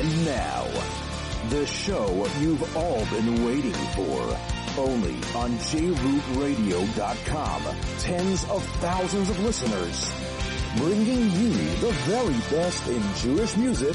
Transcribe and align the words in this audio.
And 0.00 0.24
now, 0.24 0.64
the 1.50 1.66
show 1.66 2.26
you've 2.38 2.74
all 2.74 3.04
been 3.10 3.44
waiting 3.44 3.74
for. 3.94 4.38
Only 4.80 5.16
on 5.36 5.50
JRootRadio.com. 5.68 7.62
Tens 7.98 8.44
of 8.48 8.64
thousands 8.80 9.28
of 9.28 9.38
listeners. 9.40 10.10
Bringing 10.78 11.30
you 11.32 11.50
the 11.84 11.92
very 12.08 12.40
best 12.48 12.88
in 12.88 13.02
Jewish 13.16 13.58
music. 13.58 13.94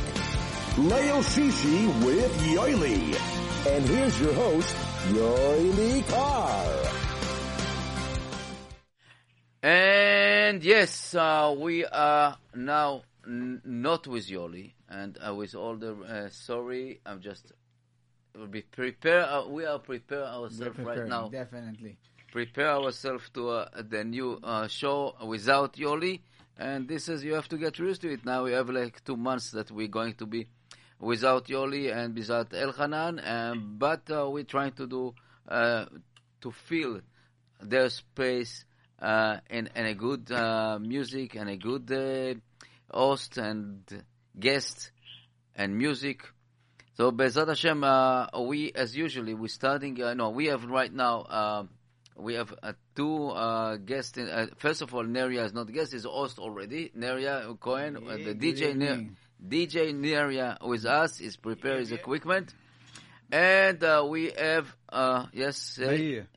Leo 0.78 1.22
Shishi 1.24 1.88
with 2.06 2.38
Yoely. 2.54 3.18
And 3.76 3.84
here's 3.86 4.22
your 4.22 4.34
host, 4.36 4.76
Yoely 5.08 6.08
Kar. 6.08 6.84
And 9.64 10.64
yes, 10.64 11.16
uh, 11.16 11.56
we 11.58 11.84
are 11.84 12.38
now 12.54 13.02
n- 13.26 13.64
not 13.66 14.06
with 14.06 14.28
Yoli 14.28 14.75
and 14.90 15.18
uh, 15.26 15.34
with 15.34 15.56
all 15.56 15.76
the 15.76 15.94
uh, 15.94 16.30
sorry. 16.30 17.02
I'm 17.06 17.22
just 17.22 17.52
will 18.36 18.48
be 18.48 18.62
prepare. 18.62 19.24
Uh, 19.26 19.48
we 19.48 19.66
are 19.66 19.80
prepare 19.80 20.26
ourselves 20.26 20.78
right 20.80 21.08
now. 21.08 21.30
Definitely. 21.30 21.98
Prepare 22.32 22.72
ourselves 22.72 23.30
to 23.34 23.50
uh, 23.50 23.82
the 23.82 24.04
new 24.04 24.40
uh, 24.44 24.68
show 24.68 25.16
without 25.26 25.74
Yoli. 25.74 26.22
And 26.58 26.88
this 26.88 27.10
is 27.10 27.24
you 27.24 27.34
have 27.34 27.48
to 27.50 27.58
get 27.58 27.80
used 27.80 28.02
to 28.02 28.12
it. 28.12 28.26
Now 28.26 28.44
we 28.44 28.52
have 28.54 28.70
like 28.70 29.04
two 29.04 29.18
months 29.18 29.52
that 29.52 29.72
we're 29.72 29.88
going 29.88 30.14
to 30.16 30.26
be 30.26 30.48
without 31.00 31.48
Yoli 31.48 31.94
and 31.96 32.16
without 32.16 32.50
Elchanan. 32.52 33.26
Um, 33.26 33.76
but 33.78 34.10
uh, 34.10 34.30
we're 34.30 34.44
trying 34.44 34.72
to 34.74 34.88
do 34.88 35.14
uh, 35.48 35.86
to 36.42 36.52
fill 36.52 37.02
their 37.62 37.90
space 37.90 38.66
uh, 39.02 39.38
in, 39.50 39.70
in 39.76 39.86
a 39.86 39.94
good 39.94 40.32
uh, 40.32 40.80
music 40.80 41.36
and 41.36 41.50
a 41.50 41.58
good 41.58 41.92
uh, 41.92 42.40
host 42.96 43.38
and 43.38 43.82
guest 44.40 44.92
and 45.56 45.78
music. 45.78 46.22
So 46.96 47.12
B'ezrat 47.12 47.48
Hashem, 47.48 47.84
uh, 47.84 48.28
we 48.42 48.72
as 48.74 48.96
usually 48.96 49.34
we 49.34 49.48
starting. 49.50 50.02
Uh, 50.02 50.14
no, 50.14 50.30
we 50.30 50.48
have 50.48 50.64
right 50.66 50.92
now. 50.94 51.22
Uh, 51.22 51.64
we 52.18 52.36
have 52.36 52.54
uh, 52.64 52.74
two 52.96 53.28
uh, 53.28 53.76
guests. 53.76 54.18
In, 54.18 54.30
uh, 54.30 54.48
first 54.58 54.82
of 54.82 54.94
all, 54.94 55.04
Neria 55.04 55.44
is 55.44 55.54
not 55.54 55.72
guest; 55.72 55.94
is 55.94 56.06
host 56.06 56.40
already. 56.40 56.92
Neria 56.98 57.58
Cohen, 57.60 57.98
uh, 57.98 58.16
the 58.16 58.34
DJ. 58.34 58.76
Ne- 58.76 59.10
DJ 59.46 59.94
Neria 59.94 60.58
with 60.66 60.86
us 60.86 61.20
is 61.20 61.36
prepare 61.36 61.78
his 61.80 61.92
equipment, 61.92 62.54
and 63.32 63.84
uh, 63.84 64.06
we 64.08 64.32
have 64.38 64.74
uh, 64.88 65.26
yes, 65.34 65.78
uh, 65.78 65.88
Meir. 65.88 66.28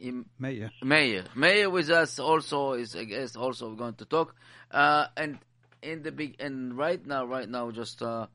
Im- 0.00 0.26
Meir. 0.38 0.70
Mayor. 0.82 1.24
Mayor 1.34 1.70
with 1.70 1.90
us 1.90 2.18
also 2.18 2.72
is 2.72 2.96
I 2.96 3.04
guess 3.04 3.36
also 3.36 3.74
going 3.74 3.94
to 3.94 4.06
talk. 4.06 4.34
Uh, 4.70 5.06
and 5.16 5.38
in 5.86 6.02
the 6.02 6.10
big 6.10 6.36
and 6.40 6.76
right 6.76 7.04
now, 7.06 7.24
right 7.24 7.48
now, 7.48 7.70
just 7.70 8.02
uh, 8.02 8.26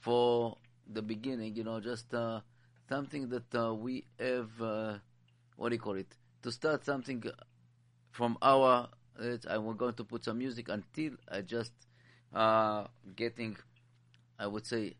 for 0.00 0.56
the 0.92 1.00
beginning, 1.00 1.54
you 1.54 1.62
know, 1.62 1.80
just 1.80 2.12
uh, 2.12 2.40
something 2.88 3.28
that 3.28 3.54
uh, 3.54 3.72
we 3.72 4.04
have. 4.18 4.50
Uh, 4.60 4.94
what 5.56 5.68
do 5.70 5.76
you 5.76 5.80
call 5.80 5.94
it? 5.94 6.12
To 6.42 6.52
start 6.52 6.84
something 6.84 7.22
from 8.10 8.36
our. 8.42 8.88
I 9.48 9.58
we're 9.58 9.74
going 9.74 9.94
to 9.94 10.04
put 10.04 10.24
some 10.24 10.38
music 10.38 10.68
until 10.68 11.12
I 11.30 11.40
just 11.42 11.72
uh, 12.34 12.84
getting. 13.16 13.56
I 14.38 14.46
would 14.46 14.66
say 14.66 14.94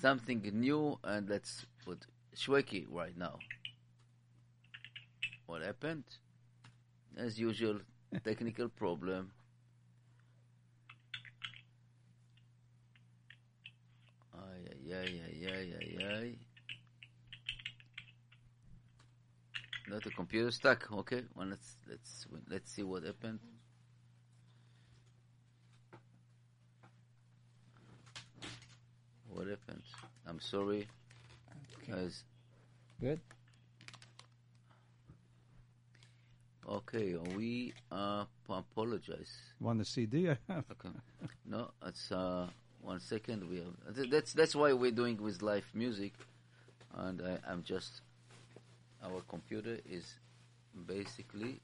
something 0.00 0.42
new, 0.52 0.98
and 1.04 1.28
let's 1.28 1.64
put 1.84 2.06
Shweki 2.36 2.86
right 2.90 3.16
now. 3.16 3.38
What 5.46 5.62
happened? 5.62 6.04
As 7.16 7.38
usual, 7.38 7.80
technical 8.24 8.68
problem. 8.68 9.30
Ay, 14.86 14.92
ay, 14.92 15.20
ay, 15.24 15.46
ay, 15.46 15.74
ay, 15.80 15.96
ay, 15.98 16.14
ay. 16.14 16.38
No, 19.88 19.98
the 19.98 20.10
computer 20.10 20.50
stuck. 20.50 20.90
Okay, 20.92 21.22
well, 21.34 21.46
let's 21.46 21.76
let's 21.88 22.26
let's 22.50 22.72
see 22.72 22.82
what 22.82 23.02
happened. 23.02 23.38
What 29.28 29.48
happened? 29.48 29.82
I'm 30.26 30.40
sorry, 30.40 30.86
guys. 31.88 32.24
Good. 33.00 33.20
Okay, 36.66 37.16
we 37.36 37.74
uh, 37.92 38.24
apologize. 38.48 39.32
Want 39.60 39.80
the 39.80 39.84
CD? 39.84 40.30
I 40.30 40.38
have. 40.48 40.64
Okay. 40.72 40.94
No, 41.44 41.72
it's 41.84 42.10
uh, 42.10 42.46
one 42.84 43.00
second. 43.00 43.48
We 43.48 43.56
have 43.56 44.10
that's 44.10 44.32
that's 44.32 44.54
why 44.54 44.72
we're 44.72 44.90
doing 44.90 45.20
with 45.20 45.42
live 45.42 45.66
music, 45.74 46.12
and 46.94 47.20
I, 47.22 47.38
I'm 47.50 47.62
just 47.62 48.02
our 49.02 49.22
computer 49.28 49.78
is 49.88 50.14
basically 50.86 51.60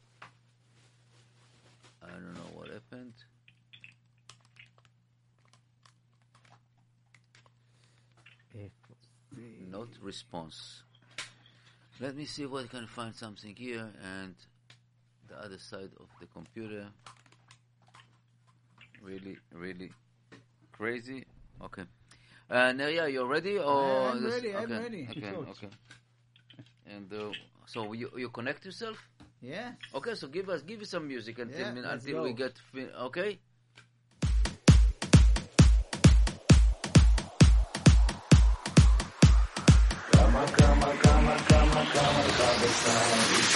I 2.03 2.11
don't 2.11 2.35
know 2.35 2.51
what 2.55 2.69
happened. 2.69 3.13
Not 9.71 9.89
response. 10.03 10.83
Let 12.01 12.17
me 12.17 12.25
see 12.25 12.43
if 12.43 12.53
I 12.53 12.65
can 12.65 12.87
find 12.87 13.15
something 13.15 13.55
here 13.55 13.89
and 14.19 14.35
the 15.29 15.39
other 15.39 15.59
side 15.59 15.91
of 16.01 16.09
the 16.19 16.27
computer. 16.27 16.87
Really, 19.01 19.37
really 19.53 19.91
crazy. 20.81 21.25
Okay. 21.67 21.85
Uh, 22.51 22.73
Neria, 22.73 23.05
you 23.13 23.25
ready? 23.27 23.59
Or 23.59 24.11
I'm 24.11 24.23
this- 24.25 24.35
ready, 24.35 24.51
I'm 24.57 24.65
okay, 24.65 24.79
ready. 24.87 25.03
Okay, 25.11 25.33
okay. 25.55 25.71
And 26.95 27.09
uh, 27.13 27.33
so 27.73 27.79
you 28.01 28.09
you 28.23 28.29
connect 28.39 28.65
yourself? 28.65 28.97
Yeah. 29.53 29.69
Okay, 29.99 30.15
so 30.21 30.25
give 30.37 30.49
us 30.55 30.61
give 30.71 30.79
you 30.83 30.89
some 30.95 31.05
music 31.13 31.39
until 31.39 31.67
Yeah, 31.67 31.83
let's 31.85 32.05
until 32.05 32.23
we 32.25 32.33
get 32.33 32.55
fin- 32.73 32.95
okay. 33.09 33.31
Hey, 42.53 43.50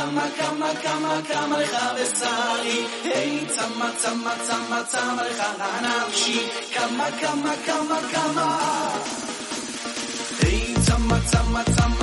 כמה, 0.00 0.26
כמה, 0.36 0.70
כמה, 0.82 1.20
כמה 1.28 1.58
לך 1.58 1.76
בשרי, 1.94 2.86
היי 3.04 3.46
צמא, 3.46 3.90
צמא, 3.96 4.30
צמא, 4.46 4.82
צמא 4.82 5.22
לך 5.22 5.42
נפשי, 5.82 6.48
כמה, 6.74 7.06
כמה, 7.20 7.54
כמה, 7.66 7.98
כמה, 8.12 8.58
היי 10.42 10.74
צמא, 10.86 11.16
צמא, 11.26 11.62
צמא, 11.62 11.62
צמא 11.64 11.99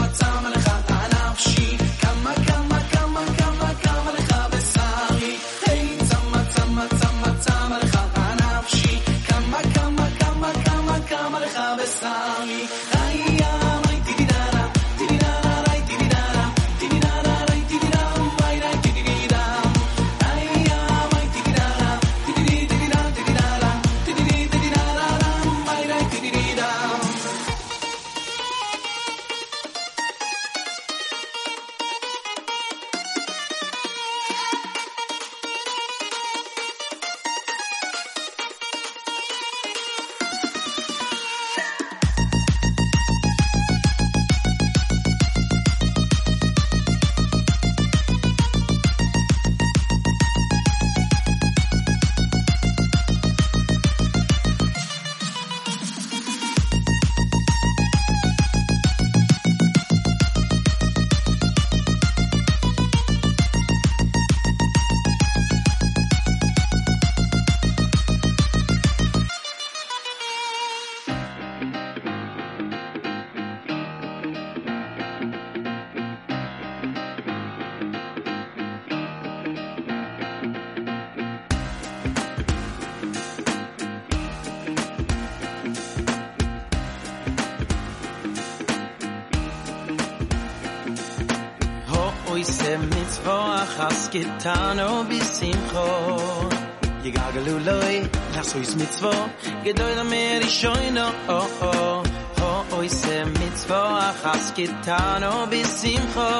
Lasois 98.48 98.74
mitzvah. 98.76 99.30
Gedoy 99.64 99.94
la 99.94 100.04
mer 100.04 100.42
shoyno 100.42 101.12
oh 101.28 101.48
oh 101.62 102.64
Hoy 102.70 102.88
se 102.88 103.24
mitzvah. 103.24 104.14
Has 104.22 104.52
getano 104.52 105.46
bisimcho 105.50 106.30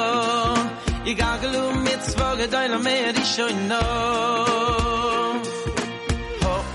Yigagalu 1.05 1.63
mitzvah. 1.83 2.35
Gedoy 2.37 2.67
la 2.69 2.77
mer 2.79 3.13
shoyno 3.33 3.81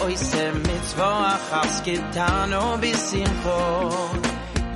Hoy 0.00 0.16
se 0.16 0.52
mitzvah. 0.52 1.38
Has 1.50 1.82
getano 1.82 2.78
bisimcho 2.82 3.58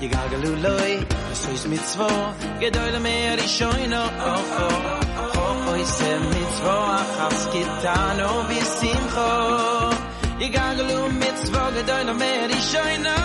Yigagalu 0.00 0.52
loy 0.62 1.06
sois 1.34 1.66
mitzvah. 1.66 2.34
Gedoy 2.60 2.90
le 2.90 3.00
mer 3.00 3.38
shoyno 3.38 4.02
oh 4.30 4.56
oh 4.64 5.30
oh 5.40 5.72
oi 5.72 5.84
se 5.84 6.18
mitzvah. 6.32 6.98
Has 7.18 7.46
kitano 7.52 8.30
bisimcho 8.48 10.07
Yigagalu 10.42 10.98
mitzvah 11.20 11.68
gedoy 11.74 12.02
le 12.08 12.14
mer 12.22 12.50
shoyno 12.70 13.16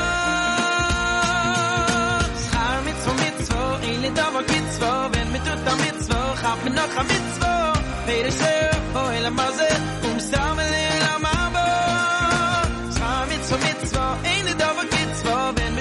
Schar 2.43 2.77
mitzvah 2.85 3.17
mitzvah 3.23 3.73
in 3.89 3.97
le 4.03 4.09
dava 4.19 4.41
mitzvah 4.53 5.01
wenn 5.13 5.29
mit 5.33 5.43
tut 5.47 5.61
da 5.67 5.73
mitzvah 5.83 6.29
hab 6.43 6.59
mir 6.63 6.73
noch 6.79 6.97
a 7.01 7.03
mitzvah 7.11 7.73
Peter 8.07 8.33
se 8.39 8.55
oh 8.99 9.09
el 9.17 9.27
maze 9.39 9.69
um 10.07 10.17
stamel 10.25 10.73
la 11.03 11.15
mabo 11.25 11.67
Schar 12.95 13.23
in 13.35 13.41
le 13.47 13.57
mitzvah 13.65 14.11
wenn 15.55 15.73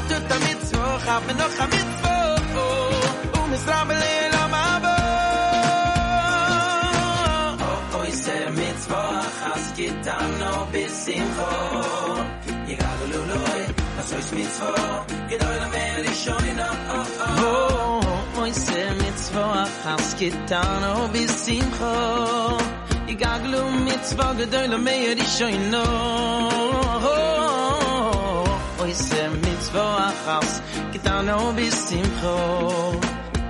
has 30.26 30.52
getano 30.94 31.38
bisimcho 31.58 32.32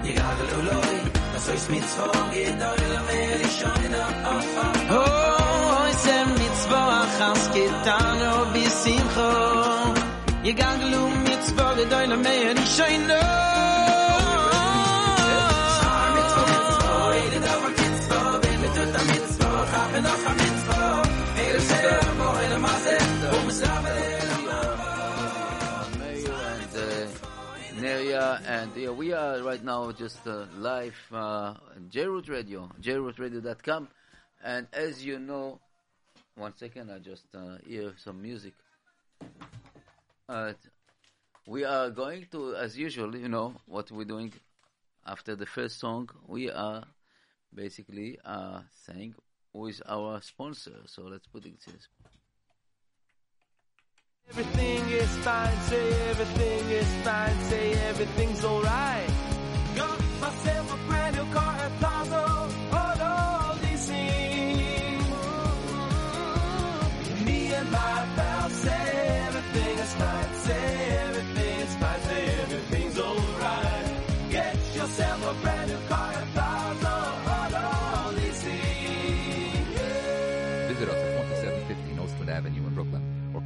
Yigagalu 0.04 0.58
loy 0.68 0.98
sois 1.44 1.66
mitzvah 1.72 2.22
gedoy 2.32 2.84
la 2.92 3.00
mer 3.08 3.38
shoyna 3.56 4.04
oh 4.32 4.46
oh 4.54 4.90
oh 4.90 4.96
oh 4.96 4.98
oh 4.98 6.38
oh 6.38 6.41
has 7.18 7.48
getano 7.54 8.32
bisimcho 8.52 9.30
Yigagalu 10.44 11.02
mitzvah 11.24 11.74
gedoy 11.76 12.06
Mayo 12.22 12.50
and 12.50 12.58
uh, 26.76 27.06
Neria, 27.80 28.40
and 28.46 28.70
yeah, 28.76 28.90
we 28.90 29.12
are 29.12 29.42
right 29.42 29.62
now 29.62 29.90
just 29.92 30.26
uh, 30.26 30.46
live 30.56 30.96
uh, 31.12 31.54
on 31.74 31.88
J-Root 31.90 32.28
Radio, 32.28 32.70
jrootradio.com. 32.80 33.88
And 34.44 34.66
as 34.72 35.04
you 35.04 35.18
know, 35.18 35.60
one 36.36 36.56
second, 36.56 36.90
I 36.90 36.98
just 36.98 37.24
uh, 37.34 37.56
hear 37.66 37.92
some 37.96 38.22
music. 38.22 38.54
Uh, 40.28 40.52
we 41.46 41.64
are 41.64 41.90
going 41.90 42.26
to, 42.32 42.54
as 42.56 42.76
usual, 42.76 43.14
you 43.16 43.28
know, 43.28 43.54
what 43.66 43.90
we're 43.90 44.04
doing 44.04 44.32
after 45.06 45.34
the 45.36 45.46
first 45.46 45.78
song, 45.78 46.08
we 46.26 46.50
are 46.50 46.84
basically 47.54 48.18
uh, 48.24 48.60
saying 48.86 49.14
who 49.52 49.66
is 49.66 49.82
our 49.86 50.20
sponsor. 50.22 50.76
So 50.86 51.02
let's 51.02 51.26
put 51.26 51.44
it 51.44 51.60
this. 51.66 51.88
Everything 54.30 54.88
is 54.88 55.16
fine, 55.18 55.60
say 55.62 56.08
everything 56.10 56.70
is 56.70 56.86
fine, 57.04 57.40
say 57.50 57.72
everything's 57.88 58.44
alright. 58.44 59.10
Got 59.76 60.00
myself 60.20 60.81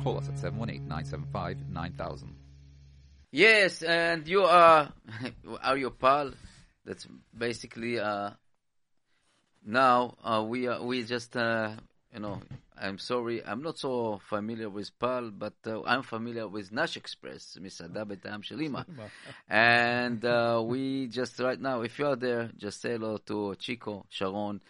call 0.05 0.17
us 0.17 0.27
at 0.29 0.35
718-975-9000. 0.35 2.33
Yes, 3.31 3.81
and 3.81 4.27
you 4.27 4.43
are 4.43 4.91
are 5.61 5.77
your 5.77 5.91
pal. 5.91 6.33
That's 6.85 7.07
basically 7.37 7.99
uh, 7.99 8.31
now 9.65 10.15
uh, 10.23 10.43
we 10.45 10.67
uh, 10.67 10.83
we 10.83 11.03
just 11.03 11.37
uh, 11.37 11.71
you 12.13 12.19
know 12.19 12.41
I'm 12.81 12.97
sorry 12.97 13.45
I'm 13.45 13.61
not 13.61 13.77
so 13.77 14.19
familiar 14.27 14.69
with 14.69 14.97
Pal, 14.99 15.29
but 15.31 15.53
uh, 15.65 15.83
I'm 15.83 16.01
familiar 16.03 16.47
with 16.47 16.71
Nash 16.71 16.97
Express, 16.97 17.57
מסעדה 17.61 18.03
בטעם 18.05 18.43
של 18.43 18.59
אימא. 18.59 18.81
and 19.49 20.25
uh, 20.25 20.61
we 20.65 21.07
just 21.07 21.39
right 21.39 21.59
now, 21.61 21.81
if 21.83 21.99
you 21.99 22.07
are 22.07 22.15
there, 22.15 22.49
just 22.57 22.81
say 22.81 22.91
hello 22.93 23.17
to 23.17 23.55
Chico, 23.59 24.05
Sharon, 24.09 24.61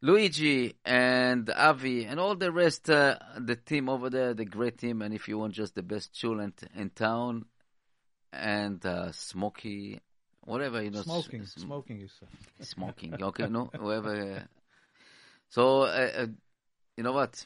Luigi, 0.00 0.74
and 0.84 1.50
Avi, 1.50 2.04
and 2.04 2.20
all 2.20 2.36
the 2.36 2.52
rest, 2.52 2.88
uh, 2.88 3.18
the 3.38 3.56
team 3.56 3.88
over 3.88 4.08
there, 4.10 4.32
the 4.34 4.44
great 4.44 4.78
team. 4.78 5.02
And 5.02 5.12
if 5.12 5.28
you 5.28 5.38
want 5.38 5.54
just 5.54 5.74
the 5.74 5.82
best 5.82 6.12
chulent 6.14 6.62
in 6.76 6.90
town, 6.90 7.46
and 8.32 8.84
uh, 8.86 9.10
Smoky, 9.12 10.00
whatever 10.44 10.82
you 10.82 10.90
know, 10.90 11.02
Smoking, 11.02 11.42
s- 11.42 11.54
smoking 11.56 11.98
you 12.00 12.08
said. 12.08 12.28
smoking. 12.60 13.14
Okay, 13.20 13.48
no, 13.48 13.70
whoever. 13.76 14.14
uh, 14.36 14.40
So, 15.48 15.82
uh, 15.82 16.10
uh, 16.18 16.26
you 16.96 17.02
know 17.02 17.12
what? 17.12 17.44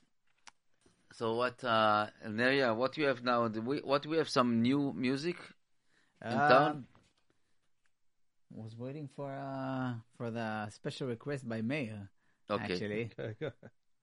So 1.14 1.35
what, 1.35 1.62
uh, 1.64 2.09
Neria, 2.26 2.75
what 2.75 2.97
you 2.99 3.04
have 3.06 3.23
now? 3.23 3.49
Do 3.49 3.61
we, 3.61 3.78
what 3.78 4.06
we 4.06 4.16
have 4.16 4.28
some 4.28 4.61
new 4.62 4.92
music 4.94 5.37
in 6.25 6.38
town? 6.38 6.71
Um, 6.71 6.87
Was 8.54 8.76
waiting 8.76 9.09
for 9.16 9.30
uh 9.32 9.94
for 10.16 10.30
the 10.30 10.68
special 10.71 11.09
request 11.09 11.49
by 11.49 11.62
Mayor. 11.62 12.11
Okay, 12.50 12.72
Actually, 12.75 13.11
Okay, 13.18 13.50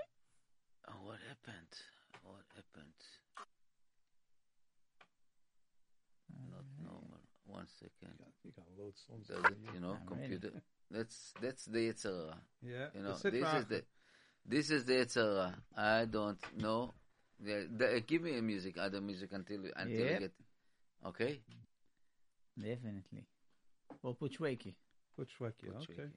Oh, 0.88 0.92
what 1.04 1.18
happened? 1.28 1.74
What 2.22 2.42
happened? 2.54 2.92
Not 6.50 6.64
normal. 6.82 7.20
One 7.46 7.66
second. 7.78 8.14
You 8.44 8.52
got 8.56 8.66
load 8.78 8.94
songs. 9.06 9.28
Does 9.28 9.52
it? 9.52 9.58
You 9.74 9.80
know, 9.80 9.98
computer. 10.06 10.50
That's 10.90 11.32
that's 11.40 11.64
the 11.66 11.78
Yitzhara. 11.90 12.34
Yeah. 12.62 12.86
You 12.94 13.02
know, 13.02 13.12
this 13.12 13.54
is 13.54 13.66
the 13.66 13.84
this 14.46 14.70
is 14.70 14.84
the 14.84 14.92
Yitzhara. 14.94 15.54
I 15.76 16.04
don't 16.04 16.38
know. 16.56 16.92
Yeah, 17.42 17.62
the, 17.76 17.96
uh, 17.96 18.00
give 18.06 18.22
me 18.22 18.38
a 18.38 18.42
music, 18.42 18.78
other 18.78 19.00
music 19.00 19.30
until 19.32 19.64
until 19.76 20.06
Yep. 20.06 20.12
we 20.12 20.18
get. 20.18 20.32
Okay. 21.06 21.40
Definitely. 22.56 23.26
We'll 24.02 24.14
put 24.14 24.32
Shweki. 24.38 24.74
Put 25.16 25.28
Shweki. 25.38 25.72
Put 25.72 25.90
Okay. 25.90 26.10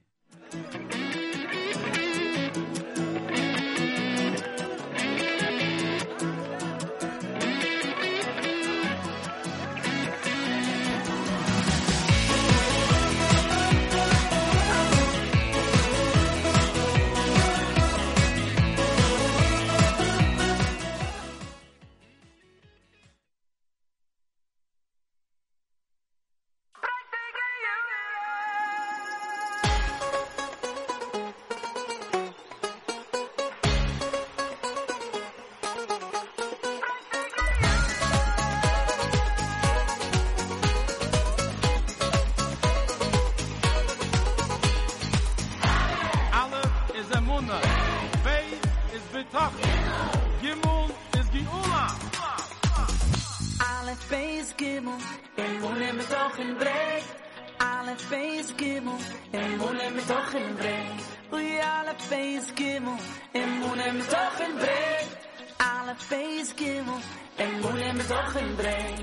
at 65.97 66.03
face 66.03 66.53
gimmel 66.55 67.01
en 67.37 67.51
mune 67.61 67.93
mit 67.93 68.07
doch 68.07 68.35
in 68.35 68.55
brei 68.55 68.93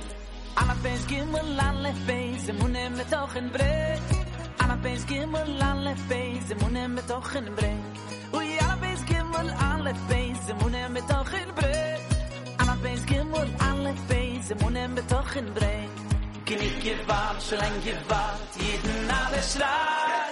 am 0.55 0.71
at 0.71 0.77
face 0.83 1.07
gimme 1.07 1.41
lan 1.59 1.83
le 1.83 1.93
face 2.07 2.49
en 2.51 2.57
mune 2.61 2.91
mit 2.97 3.11
doch 3.11 3.35
in 3.37 3.49
brei 3.51 3.99
am 4.59 4.71
at 4.71 4.79
face 4.83 5.05
gimme 5.07 5.41
lan 5.61 5.79
le 5.85 5.95
face 6.09 6.51
en 6.53 6.59
mune 6.63 6.89
mit 6.89 7.09
doch 7.09 7.35
in 7.35 7.49
brei 7.57 7.79
ui 8.37 8.59
am 8.59 8.71
at 8.71 8.79
face 8.83 9.05
gimme 9.11 9.41
lan 9.61 9.83
le 9.87 9.95
face 10.09 10.51
en 10.53 10.57
mune 10.63 10.83
mit 10.95 11.09
doch 11.09 11.33
in 11.41 11.51
brei 11.59 11.99
am 12.59 12.69
at 12.69 12.79
face 12.85 13.05
gimme 13.11 13.41
lan 13.59 13.77
le 13.85 13.93
face 14.09 14.51
en 14.53 14.59
mune 14.63 14.89
mit 14.95 15.09
doch 15.09 15.37
in 15.41 15.49
brei 15.57 15.89
kin 16.45 16.61
ik 16.69 16.77
gebar 16.85 17.35
shlang 17.47 17.79
gebar 17.87 18.35
jeden 18.59 19.11
alle 19.21 19.43
schlag 19.53 20.24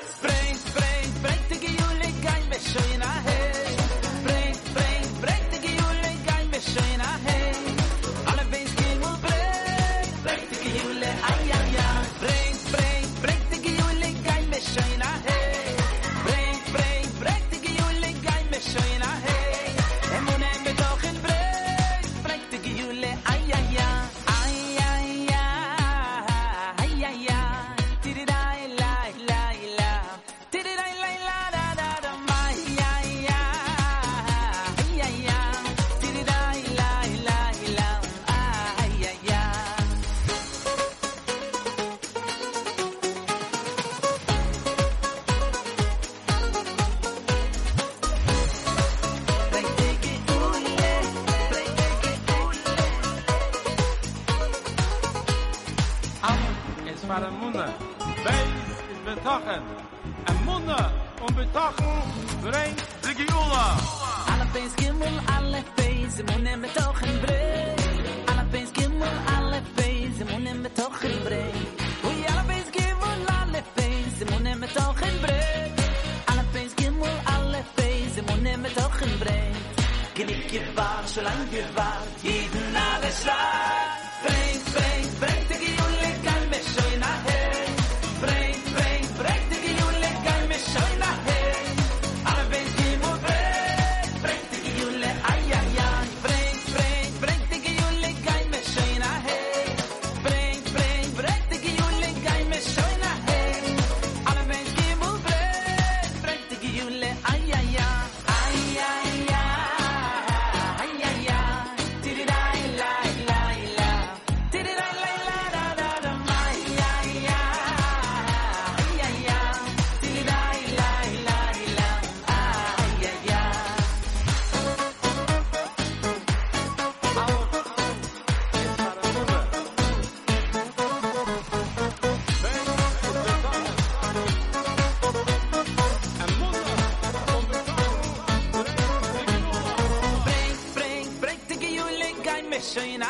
Gejule, 142.32 142.42
kein 142.42 142.48
Messer 142.48 142.84
in 142.84 143.02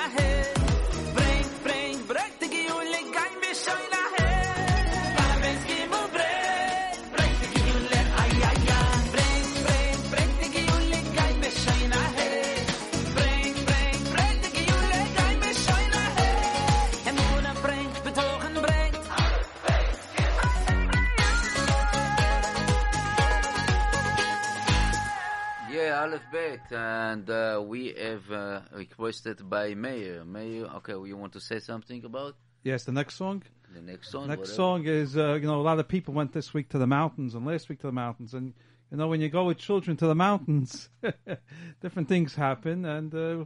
Bet, 26.32 26.72
and 26.72 27.28
uh, 27.28 27.62
we 27.64 27.92
have 27.98 28.30
uh, 28.30 28.60
requested 28.72 29.48
by 29.48 29.74
Mayor. 29.74 30.24
Mayor, 30.24 30.64
okay, 30.76 30.92
you 30.94 31.16
want 31.16 31.34
to 31.34 31.40
say 31.40 31.58
something 31.58 32.04
about 32.04 32.34
Yes, 32.64 32.84
the 32.84 32.92
next 32.92 33.16
song. 33.16 33.42
the 33.74 33.82
next 33.82 34.10
song? 34.10 34.28
Next 34.28 34.38
whatever? 34.38 34.54
song 34.54 34.86
is, 34.86 35.16
uh, 35.16 35.34
you 35.34 35.46
know, 35.46 35.60
a 35.60 35.62
lot 35.62 35.78
of 35.78 35.88
people 35.88 36.14
went 36.14 36.32
this 36.32 36.54
week 36.54 36.70
to 36.70 36.78
the 36.78 36.86
mountains 36.86 37.34
and 37.34 37.44
last 37.44 37.68
week 37.68 37.80
to 37.80 37.86
the 37.88 37.92
mountains. 37.92 38.32
And, 38.34 38.54
you 38.90 38.96
know, 38.96 39.08
when 39.08 39.20
you 39.20 39.28
go 39.28 39.44
with 39.44 39.58
children 39.58 39.96
to 39.98 40.06
the 40.06 40.14
mountains, 40.14 40.88
different 41.82 42.08
things 42.08 42.34
happen. 42.34 42.84
And 42.86 43.14
uh, 43.14 43.44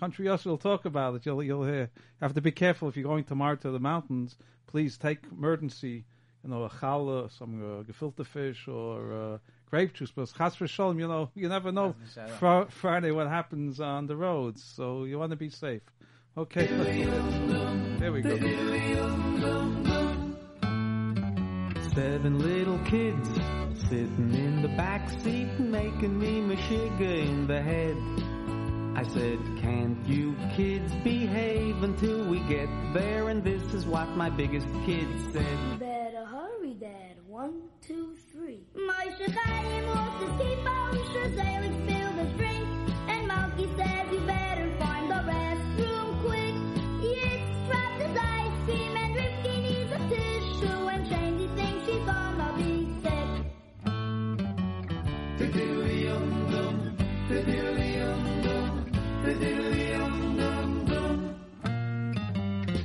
Country 0.00 0.28
Us 0.28 0.44
will 0.44 0.58
talk 0.58 0.84
about 0.84 1.14
it. 1.14 1.26
You'll, 1.26 1.42
you'll 1.44 1.64
hear. 1.64 1.82
You 1.82 2.22
have 2.22 2.34
to 2.34 2.40
be 2.40 2.50
careful 2.52 2.88
if 2.88 2.96
you're 2.96 3.04
going 3.04 3.24
tomorrow 3.24 3.56
to 3.56 3.70
the 3.70 3.78
mountains. 3.80 4.36
Please 4.66 4.96
take 4.98 5.20
emergency, 5.30 6.04
you 6.42 6.50
know, 6.50 6.64
a 6.64 6.70
challah, 6.70 7.30
some 7.38 7.62
uh, 7.62 7.82
gefilte 7.84 8.26
fish 8.26 8.66
or 8.68 9.12
uh, 9.12 9.38
grape 9.70 9.94
juice. 9.94 10.10
But 10.14 10.32
chas 10.36 10.56
v'sholem, 10.56 10.98
you 10.98 11.08
know, 11.08 11.30
you 11.34 11.48
never 11.48 11.72
know 11.72 11.94
Chas 12.14 12.30
v'shalom. 12.30 12.66
fr- 12.66 12.70
Friday 12.70 13.10
what 13.10 13.28
happens 13.28 13.80
on 13.80 14.06
the 14.06 14.16
roads. 14.16 14.62
So 14.76 15.04
you 15.04 15.18
want 15.18 15.30
to 15.30 15.36
be 15.36 15.50
safe. 15.50 15.82
Okay. 16.36 16.66
there 17.98 18.12
we 18.12 18.20
go. 18.22 18.36
Seven 21.94 22.38
little 22.40 22.78
kids 22.80 23.28
sitting 23.88 24.34
in 24.34 24.60
the 24.62 24.68
back 24.76 25.08
seat 25.22 25.58
making 25.58 26.18
me 26.18 26.40
mashiga 26.42 27.26
in 27.26 27.46
the 27.46 27.62
head. 27.62 27.96
I 28.98 29.02
said, 29.14 29.38
can't 29.62 30.06
you 30.06 30.34
kids 30.56 30.92
behave 31.04 31.82
until 31.82 32.24
we 32.26 32.40
get 32.40 32.68
there? 32.92 33.28
And 33.30 33.42
this 33.42 33.62
is 33.74 33.86
what 33.86 34.08
my 34.10 34.28
biggest 34.30 34.66
kid 34.84 35.06
said. 35.32 36.05
Better 37.36 37.48
hurry, 37.48 37.58
Dad. 37.58 37.66
One, 37.66 37.68
two, 37.86 38.16
three. 38.32 38.60
My 38.74 39.06
Chaim 39.18 39.86
wants 39.86 40.20
to 40.20 40.26
keep 40.38 40.66
on 40.66 40.94
Shazalik 40.94 41.74
spilled 41.84 42.14
his 42.14 42.32
drink. 42.36 42.68
And 43.08 43.30
Malky 43.30 43.66
says 43.76 44.12
you 44.12 44.20
better 44.20 44.70
find 44.78 45.10
the 45.10 45.14
restroom 45.14 46.20
quick. 46.24 46.54
Yitzhak 47.02 47.68
dropped 47.68 48.02
his 48.02 48.16
ice 48.16 48.64
cream 48.64 48.96
and 48.96 49.16
Rifki 49.16 49.54
needs 49.62 49.92
a 49.92 49.98
tissue. 50.08 50.88
And 50.88 51.08
Shandy 51.08 51.48
thinks 51.56 51.86
she's 51.86 52.04
gonna 52.06 52.52
be 52.56 52.88
sick. 53.02 53.46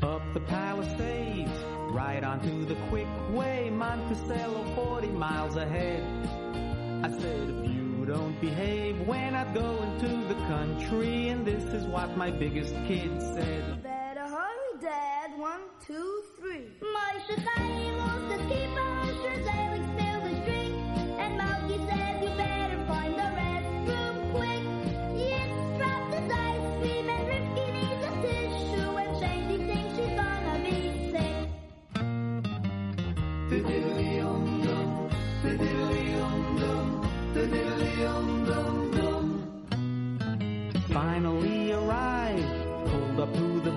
Up 0.04 0.24
the 0.34 0.40
Palisades, 0.42 1.52
right 1.92 2.24
onto 2.24 2.66
the 2.66 2.76
quick 2.90 3.08
way, 3.32 3.71
Monticello 3.82 4.64
40 4.76 5.08
miles 5.08 5.56
ahead. 5.56 6.04
I 7.04 7.10
said, 7.10 7.50
if 7.50 7.72
you 7.72 8.06
don't 8.06 8.40
behave 8.40 9.08
when 9.08 9.34
I 9.34 9.52
go 9.56 9.82
into 9.82 10.08
the 10.28 10.40
country, 10.46 11.30
and 11.30 11.44
this 11.44 11.64
is 11.74 11.88
what 11.88 12.16
my 12.16 12.30
biggest 12.30 12.76
kid 12.88 13.20
said. 13.20 13.82
Better 13.82 14.28
hurry, 14.28 14.80
Dad. 14.80 15.36
One, 15.36 15.62
two, 15.84 16.22
three. 16.40 16.68
My 16.94 17.14
Chaim 17.26 17.98
wants 17.98 18.36
to 18.36 18.54
keep 18.54 18.70
on 18.70 18.92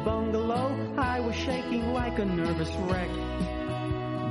bungalow. 0.05 0.95
I 0.99 1.21
was 1.21 1.35
shaking 1.35 1.93
like 1.93 2.19
a 2.19 2.25
nervous 2.25 2.71
wreck. 2.77 3.11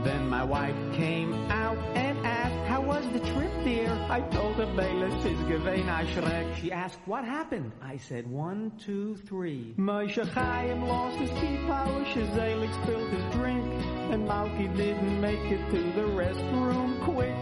Then 0.03 0.27
my 0.27 0.43
wife 0.43 0.75
came 0.95 1.33
out 1.49 1.77
and 1.95 2.17
asked, 2.25 2.67
how 2.67 2.81
was 2.81 3.05
the 3.13 3.19
trip, 3.19 3.51
dear? 3.63 3.89
I 4.09 4.19
told 4.19 4.55
her, 4.57 4.65
Bayless 4.75 5.25
is 5.25 5.39
gewein 5.39 5.87
Schreck. 6.07 6.57
She 6.57 6.71
asked, 6.71 6.99
what 7.05 7.23
happened? 7.23 7.71
I 7.81 7.97
said, 7.97 8.29
one, 8.29 8.73
two, 8.85 9.15
three. 9.27 9.73
Moshe 9.77 10.27
Chaim 10.29 10.83
lost 10.85 11.17
his 11.19 11.29
key 11.39 11.55
power, 11.67 12.03
Shazalik 12.03 12.83
spilled 12.83 13.09
his 13.11 13.33
drink, 13.33 13.65
and 14.11 14.27
Malky 14.27 14.75
didn't 14.75 15.21
make 15.21 15.39
it 15.39 15.69
to 15.71 15.81
the 15.93 16.07
restroom 16.09 17.01
quick. 17.05 17.35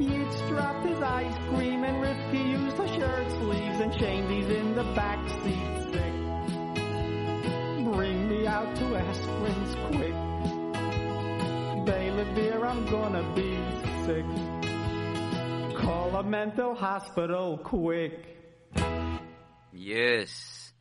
Yitz 0.00 0.48
dropped 0.48 0.84
his 0.84 1.00
ice 1.00 1.36
cream 1.50 1.84
and 1.84 2.02
Rifki 2.02 2.50
used 2.50 2.76
her 2.76 2.88
shirt 2.88 3.30
sleeves 3.40 3.80
and 3.80 3.94
Shandy's 3.94 4.48
in 4.48 4.74
the 4.74 4.82
back 4.94 5.20
seat. 5.44 6.03
Out 8.54 8.76
to 8.76 8.84
Asprin's 8.84 9.74
quick. 9.88 10.14
Baylor 11.84 12.34
dear, 12.36 12.64
I'm 12.64 12.86
gonna 12.86 13.24
be 13.34 13.50
sick. 14.06 14.24
Call 15.76 16.14
a 16.14 16.22
mental 16.22 16.72
hospital 16.76 17.58
quick. 17.58 18.14
Yes. 19.72 20.72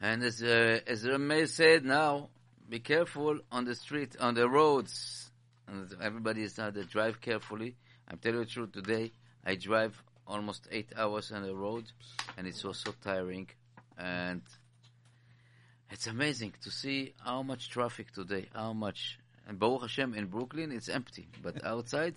And 0.00 0.22
as 0.22 0.42
uh, 0.42 0.80
as 0.86 1.04
Ramey 1.04 1.46
said 1.46 1.84
now, 1.84 2.30
be 2.66 2.80
careful 2.80 3.40
on 3.50 3.66
the 3.66 3.74
street, 3.74 4.16
on 4.18 4.34
the 4.34 4.48
roads. 4.48 5.30
And 5.68 5.94
everybody 6.00 6.42
is 6.42 6.56
now 6.56 6.70
to 6.70 6.84
drive 6.84 7.20
carefully. 7.20 7.76
I'm 8.08 8.16
telling 8.16 8.38
you 8.38 8.44
the 8.46 8.50
truth, 8.50 8.72
today 8.72 9.12
I 9.44 9.56
drive 9.56 10.02
almost 10.26 10.68
eight 10.70 10.90
hours 10.96 11.32
on 11.32 11.42
the 11.42 11.54
road 11.54 11.84
and 12.38 12.46
it's 12.46 12.64
was 12.64 12.78
so 12.78 12.94
tiring. 13.04 13.48
And 13.98 14.40
it's 15.92 16.06
amazing 16.06 16.54
to 16.62 16.70
see 16.70 17.12
how 17.22 17.42
much 17.42 17.68
traffic 17.68 18.10
today, 18.12 18.48
how 18.54 18.72
much. 18.72 19.18
And 19.46 19.58
Baruch 19.58 19.82
Hashem 19.82 20.14
in 20.14 20.26
Brooklyn, 20.26 20.72
it's 20.72 20.88
empty, 20.88 21.28
but 21.42 21.62
outside, 21.72 22.14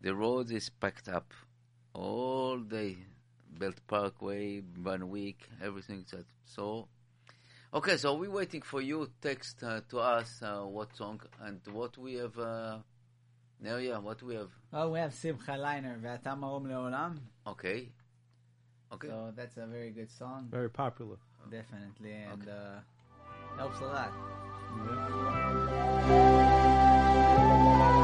the 0.00 0.14
road 0.14 0.50
is 0.50 0.68
packed 0.68 1.08
up 1.08 1.32
all 1.94 2.58
day. 2.58 2.98
Belt 3.56 3.80
Parkway, 3.86 4.60
Van 4.60 5.08
Wyck, 5.10 5.36
everything 5.62 6.04
that. 6.10 6.24
So, 6.44 6.88
okay, 7.72 7.98
so 7.98 8.14
we're 8.14 8.30
waiting 8.30 8.62
for 8.62 8.80
you. 8.80 9.08
Text 9.20 9.62
uh, 9.62 9.82
to 9.90 9.98
us 10.00 10.40
uh, 10.42 10.62
what 10.62 10.96
song 10.96 11.20
and 11.40 11.60
what 11.70 11.96
we 11.98 12.14
have. 12.14 12.36
Uh, 12.36 12.78
now, 13.60 13.76
yeah, 13.76 13.98
what 13.98 14.22
we 14.22 14.34
have. 14.34 14.50
Oh, 14.72 14.88
we 14.88 14.98
have 14.98 15.14
Simcha 15.14 15.52
Leiner, 15.52 16.02
Leolam. 16.02 17.18
Okay. 17.46 17.90
Okay. 18.92 19.08
So 19.08 19.32
that's 19.36 19.56
a 19.58 19.66
very 19.66 19.90
good 19.90 20.10
song. 20.10 20.48
Very 20.50 20.70
popular. 20.70 21.18
Definitely, 21.50 22.12
and 22.12 22.48
uh, 22.48 22.80
helps 23.56 23.80
a 23.80 23.86
lot. 23.86 24.12
Yes. 26.08 28.01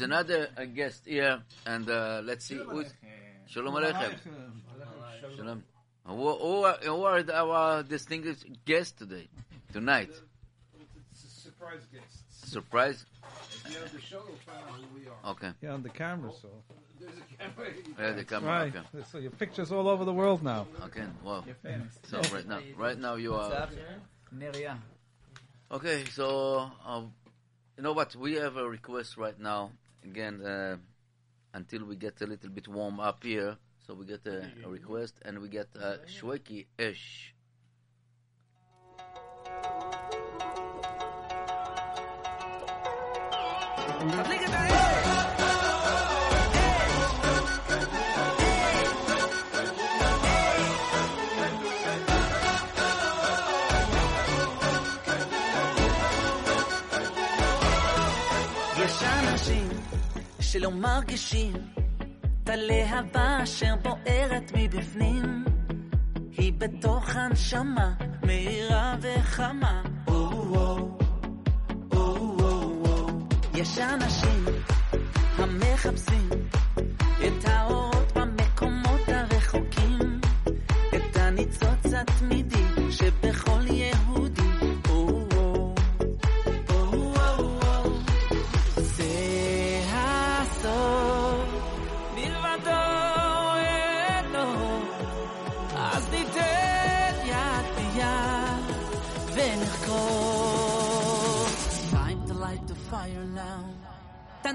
And 0.00 0.10
we 0.10 0.16
are 0.16 0.24
joined 0.24 0.38
now 0.38 0.46
with 0.48 0.48
another 0.48 0.48
uh, 0.56 0.64
guest 0.64 1.06
here, 1.06 1.42
and 1.66 1.90
uh, 1.90 2.20
let's 2.24 2.44
see 2.44 2.56
who's 2.56 2.92
Shalom 3.46 3.74
Aleichem. 3.74 4.14
Shalom. 5.36 5.64
Who, 6.06 6.14
who, 6.14 6.64
are, 6.64 6.78
who 6.82 7.04
are 7.04 7.30
our 7.32 7.82
distinguished 7.82 8.46
guests 8.64 8.92
today, 8.92 9.28
tonight? 9.72 10.10
Surprise 11.12 11.80
guests. 11.92 12.50
Surprise? 12.50 13.04
At 13.66 13.72
the 13.72 13.78
end 13.78 13.90
the 13.90 14.00
show, 14.00 14.22
we'll 14.26 14.36
find 14.36 14.58
out 14.58 14.74
who 14.74 14.98
we 14.98 15.06
are. 15.06 15.32
Okay. 15.32 15.50
Yeah, 15.60 15.72
on 15.72 15.82
the 15.82 15.90
camera, 15.90 16.30
so. 16.40 16.48
Yeah, 17.98 18.12
they 18.12 18.24
come. 18.24 18.44
Right. 18.44 18.74
Okay. 18.74 19.04
So 19.12 19.18
your 19.18 19.30
pictures 19.30 19.70
all 19.70 19.88
over 19.88 20.04
the 20.04 20.12
world 20.12 20.42
now. 20.42 20.66
Okay. 20.86 21.04
Well. 21.22 21.44
You're 21.46 21.54
famous. 21.56 21.98
So 22.04 22.20
right 22.34 22.46
now, 22.46 22.60
right 22.76 22.98
now 22.98 23.14
you 23.16 23.32
What's 23.32 23.54
are. 23.54 23.62
up? 23.62 23.70
Neria. 24.34 24.78
Okay, 25.70 26.04
so 26.12 26.70
um, 26.86 27.12
you 27.76 27.82
know 27.82 27.92
what? 27.92 28.16
We 28.16 28.34
have 28.34 28.56
a 28.56 28.68
request 28.68 29.16
right 29.16 29.38
now. 29.38 29.70
Again, 30.04 30.40
uh, 30.42 30.76
until 31.54 31.84
we 31.84 31.96
get 31.96 32.20
a 32.22 32.26
little 32.26 32.50
bit 32.50 32.68
warm 32.68 33.00
up 33.00 33.24
here, 33.24 33.56
so 33.86 33.94
we 33.94 34.06
get 34.06 34.26
a, 34.26 34.50
a 34.64 34.68
request, 34.68 35.14
and 35.24 35.38
we 35.38 35.48
get 35.48 35.68
uh, 35.80 35.96
Shweki 36.06 36.66
Esh. 36.78 37.34
שלא 60.52 60.70
מרגישים 60.70 61.52
את 62.44 62.48
הלהבה 62.48 63.38
אשר 63.42 63.74
בוערת 63.82 64.52
מבפנים 64.56 65.44
היא 66.36 66.52
בתוך 66.58 67.16
הנשמה 67.16 67.94
מהירה 68.22 68.96
וחמה. 69.00 69.82
יש 73.54 73.78
אנשים 73.78 74.44
המחפשים 75.38 76.28
את 77.26 77.44
האורות 77.44 77.97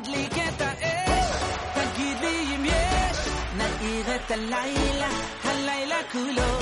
تدليك 0.04 0.34
تعيش 0.60 1.30
تنكيد 1.76 2.18
لي 2.22 2.58
ميش 2.58 3.20
نقيغة 3.60 4.22
الليلة 4.32 5.08
هالليلة 5.46 6.02
كله 6.14 6.60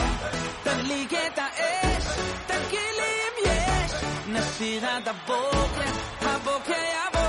تدليك 0.66 1.12
تعيش 1.36 2.04
تنكيد 2.50 2.94
لي 3.00 3.14
ميش 3.38 3.92
نسيغة 4.38 5.00
دبوك 5.00 5.76
هبوك 6.22 6.70
يا 6.70 7.10
بوك 7.14 7.21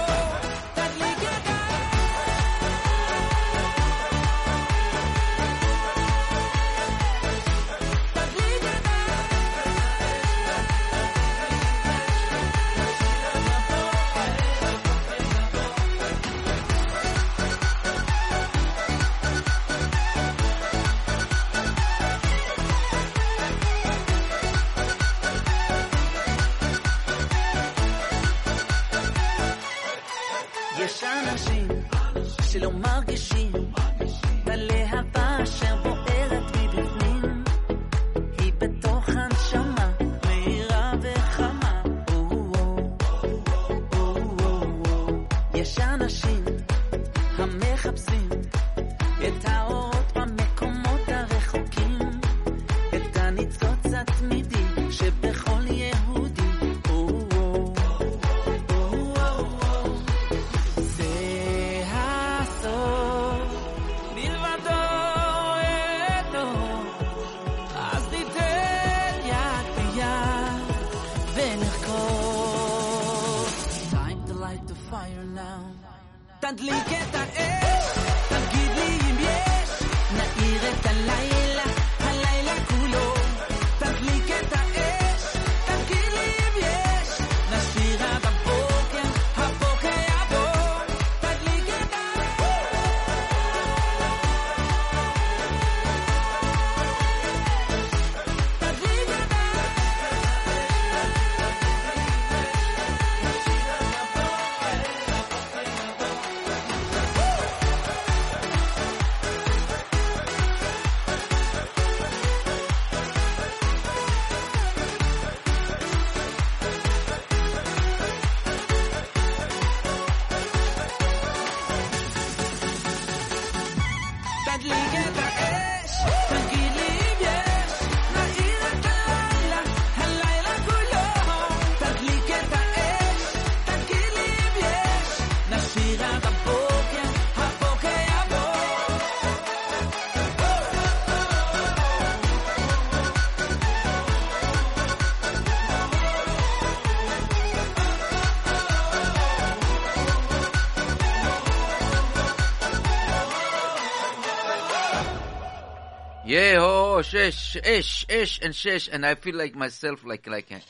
shesh, 157.02 157.56
ish, 157.56 158.06
ish, 158.08 158.40
and 158.42 158.54
shesh, 158.54 158.88
and 158.92 159.04
I 159.06 159.14
feel 159.14 159.36
like 159.36 159.54
myself, 159.54 160.04
like 160.04 160.26
like 160.26 160.50
a 160.50 160.60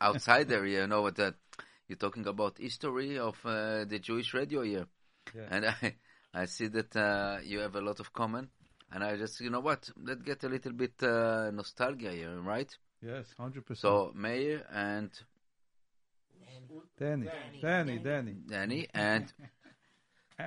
outsider. 0.00 0.66
You 0.66 0.86
know 0.86 1.02
what? 1.02 1.18
Uh, 1.18 1.32
you're 1.88 1.96
talking 1.98 2.26
about 2.26 2.58
history 2.58 3.18
of 3.18 3.36
uh, 3.44 3.84
the 3.84 3.98
Jewish 3.98 4.32
radio 4.34 4.62
here, 4.62 4.86
Yeah. 5.34 5.46
and 5.50 5.66
I 5.82 5.94
I 6.32 6.44
see 6.46 6.68
that 6.68 6.94
uh, 6.96 7.38
you 7.44 7.60
have 7.60 7.74
a 7.76 7.80
lot 7.80 8.00
of 8.00 8.12
common, 8.12 8.48
and 8.92 9.02
I 9.04 9.16
just 9.16 9.40
you 9.40 9.50
know 9.50 9.60
what? 9.60 9.88
Let's 9.96 10.22
get 10.22 10.44
a 10.44 10.48
little 10.48 10.72
bit 10.72 10.94
uh, 11.02 11.50
nostalgia 11.52 12.12
here, 12.12 12.40
right? 12.40 12.70
Yes, 13.02 13.34
100%. 13.38 13.76
So 13.76 14.12
Meir 14.14 14.64
and 14.72 15.10
Danny. 16.98 17.28
Danny, 17.62 17.98
Danny. 17.98 18.34
Danny 18.46 18.86
and 18.94 19.32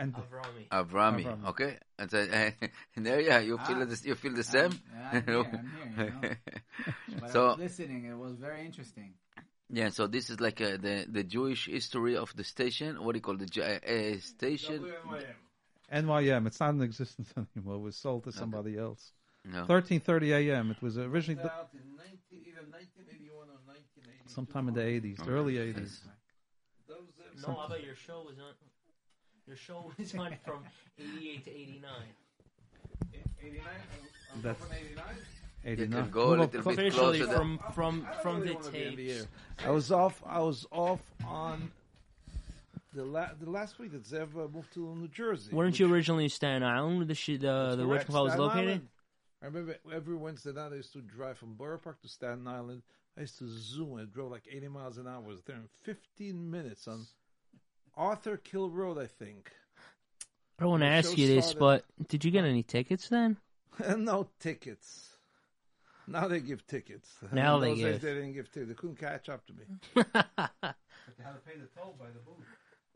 And 0.02 0.14
Avrami. 0.14 0.68
Avrami. 0.72 1.24
Avrami. 1.26 1.46
Okay, 1.50 1.78
and 2.00 2.12
so, 2.12 2.26
there, 2.98 3.22
yeah, 3.22 3.40
you 3.40 3.58
feel 3.58 3.82
Ah. 3.82 3.86
the, 3.86 4.02
you 4.06 4.16
feel 4.16 4.34
the 4.34 4.44
same. 4.44 4.72
yeah, 4.94 5.10
I'm 5.14 5.24
here, 5.26 5.40
I'm 5.40 5.96
here, 5.96 6.38
you 7.08 7.16
But 7.20 7.30
I 7.30 7.34
so 7.34 7.48
was 7.48 7.58
listening. 7.60 8.06
It 8.06 8.18
was 8.18 8.36
very 8.38 8.66
interesting. 8.66 9.14
yeah, 9.70 9.90
so 9.90 10.08
this 10.08 10.30
is 10.30 10.40
like 10.40 10.60
uh, 10.62 10.78
the 10.78 11.06
the 11.10 11.24
Jewish 11.24 11.68
history 11.68 12.16
of 12.18 12.34
the 12.36 12.44
station. 12.44 13.04
What 13.04 13.14
do 13.14 13.18
you 13.18 13.22
call 13.22 13.38
the 13.38 13.46
Ju- 13.46 13.62
uh, 13.62 13.80
uh, 13.96 14.20
station? 14.20 14.86
NYM, 15.92 16.48
it's 16.48 16.60
not 16.60 16.72
in 16.72 16.82
existence 16.82 17.32
anymore. 17.56 17.76
It 17.76 17.82
was 17.82 17.96
sold 17.98 18.24
to 18.24 18.32
somebody 18.32 18.78
else. 18.78 19.12
No. 19.46 19.60
1330 19.68 20.34
AM. 20.34 20.72
It 20.72 20.82
was 20.82 20.98
originally 20.98 21.42
th- 21.44 21.52
Out 21.52 21.70
in 21.74 21.84
19, 21.98 22.48
either 22.48 22.64
1981 22.72 23.50
or 23.52 23.60
1982. 23.68 24.32
sometime 24.32 24.70
in 24.70 24.74
the 24.74 24.82
80s, 24.82 25.18
the 25.24 25.32
early 25.32 25.56
80s. 25.56 26.00
Those, 26.88 27.12
uh, 27.20 27.48
No, 27.48 27.54
how 27.60 27.66
about 27.68 27.84
your 27.84 27.96
show 27.96 28.24
was 28.26 28.40
on? 28.40 28.54
Your 29.48 29.56
show 29.58 29.92
was 29.98 30.16
on 30.16 30.36
from 30.46 30.64
88 31.00 31.46
to 31.46 31.52
89. 31.52 31.92
89? 33.42 33.64
That's- 34.42 34.58
from 34.64 34.72
89? 34.76 35.06
89. 35.66 36.02
can 36.04 36.12
go 36.12 36.22
a 36.24 36.30
little 36.30 36.50
cl- 36.52 36.64
bit 36.64 36.74
Officially 36.74 37.20
closer. 37.20 37.36
from 37.38 37.60
from 37.74 38.08
from 38.22 38.36
I 38.38 38.40
the 38.40 38.46
really 38.46 38.56
wanna 38.56 38.72
be 38.72 38.84
in 38.84 38.96
the 38.96 39.08
tapes. 39.08 39.22
air. 39.60 39.68
I 39.68 39.72
was 39.72 39.92
off. 39.92 40.22
I 40.26 40.40
was 40.40 40.66
off 40.72 41.00
on 41.26 41.72
the 42.94 43.06
la- 43.06 43.34
the 43.40 43.50
last 43.50 43.80
week 43.80 43.92
that 43.94 44.04
Zev 44.04 44.36
uh, 44.36 44.48
moved 44.50 44.74
to 44.74 44.96
New 44.96 45.08
Jersey. 45.08 45.54
Weren't 45.56 45.80
you 45.80 45.92
originally 45.94 46.26
in 46.26 46.30
Staten 46.30 46.64
Island 46.64 46.98
where 46.98 47.06
the 47.06 47.16
sh- 47.16 47.28
the 47.28 47.38
That's 47.38 47.76
the 47.78 47.86
correct, 47.86 48.10
Witch 48.10 48.14
was 48.16 48.32
Staten 48.34 48.46
located? 48.46 48.68
Island. 48.70 48.88
I 49.42 49.46
remember 49.48 49.76
every 49.94 50.16
Wednesday 50.16 50.52
night 50.54 50.72
I 50.72 50.76
used 50.76 50.94
to 50.94 51.02
drive 51.02 51.38
from 51.38 51.54
Borough 51.56 51.78
Park 51.78 52.02
to 52.02 52.08
Staten 52.08 52.48
Island. 52.48 52.82
I 53.18 53.22
used 53.22 53.38
to 53.40 53.48
zoom. 53.48 54.00
and 54.00 54.12
drove 54.12 54.32
like 54.32 54.48
80 54.50 54.68
miles 54.70 54.98
an 54.98 55.08
hour. 55.08 55.24
I 55.24 55.28
was 55.28 55.42
there 55.44 55.56
in 55.58 55.68
15 55.84 56.50
minutes 56.50 56.88
on 56.88 57.06
Arthur 57.96 58.38
Kill 58.38 58.70
Road, 58.70 58.98
I 58.98 59.06
think. 59.08 59.52
I 60.60 60.66
want 60.66 60.82
to 60.82 60.88
ask 60.88 61.18
you 61.18 61.28
this, 61.28 61.46
started- 61.52 61.60
but 62.00 62.08
did 62.08 62.24
you 62.26 62.32
get 62.32 62.46
any 62.46 62.64
tickets 62.64 63.10
then? 63.10 63.38
no 63.98 64.30
tickets. 64.40 65.10
Now 66.08 66.28
they 66.28 66.42
give 66.42 66.66
tickets. 66.68 67.10
Now 67.32 67.60
they 67.60 67.76
give. 67.76 68.02
They 68.02 68.14
didn't 68.14 68.34
give 68.34 68.52
tickets. 68.52 68.70
They 68.70 68.76
couldn't 68.76 68.98
catch 69.00 69.30
up 69.30 69.46
to 69.48 69.54
me. 69.54 69.64
But 69.94 70.08
they 70.14 71.24
had 71.24 71.34
to 71.34 71.40
pay 71.46 71.58
the 71.58 71.68
toll 71.80 71.96
by 72.00 72.08
the 72.08 72.20
booth. 72.20 72.46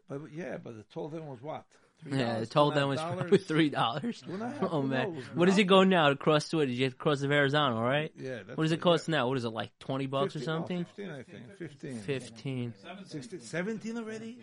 But 0.09 0.21
but 0.23 0.33
yeah, 0.33 0.57
but 0.57 0.75
the 0.75 0.83
toll 0.93 1.09
then 1.09 1.25
was 1.27 1.41
what? 1.41 1.65
Yeah, 2.05 2.39
the 2.39 2.45
$3, 2.45 2.49
toll 2.49 2.71
then 2.71 2.87
was 2.87 3.01
probably 3.01 3.37
three 3.37 3.69
dollars. 3.69 4.21
Two 4.21 4.33
and 4.33 4.43
a 4.43 4.49
half, 4.49 4.69
Oh 4.71 4.81
man, 4.81 5.23
what 5.33 5.47
does 5.47 5.57
it 5.57 5.63
go 5.65 5.83
now 5.83 6.09
to 6.09 6.15
cross? 6.15 6.47
Did 6.47 6.69
you 6.69 6.83
have 6.85 6.93
to 6.93 6.97
cross 6.97 7.19
the 7.19 7.27
Verrazano, 7.27 7.81
right? 7.81 8.11
Yeah. 8.17 8.43
That's 8.45 8.57
What 8.57 8.63
does 8.63 8.71
it 8.71 8.81
cost 8.81 9.09
now? 9.09 9.27
What 9.27 9.37
is 9.37 9.45
it 9.45 9.49
like 9.49 9.71
twenty 9.79 10.05
bucks 10.05 10.35
or 10.35 10.39
15, 10.39 10.41
oh, 10.53 10.57
something? 10.57 10.85
15, 10.95 11.09
I 11.09 11.23
think. 11.23 11.57
15. 11.57 11.99
Fifteen. 11.99 12.73
16, 13.05 13.39
17 13.41 13.97
already? 13.97 14.37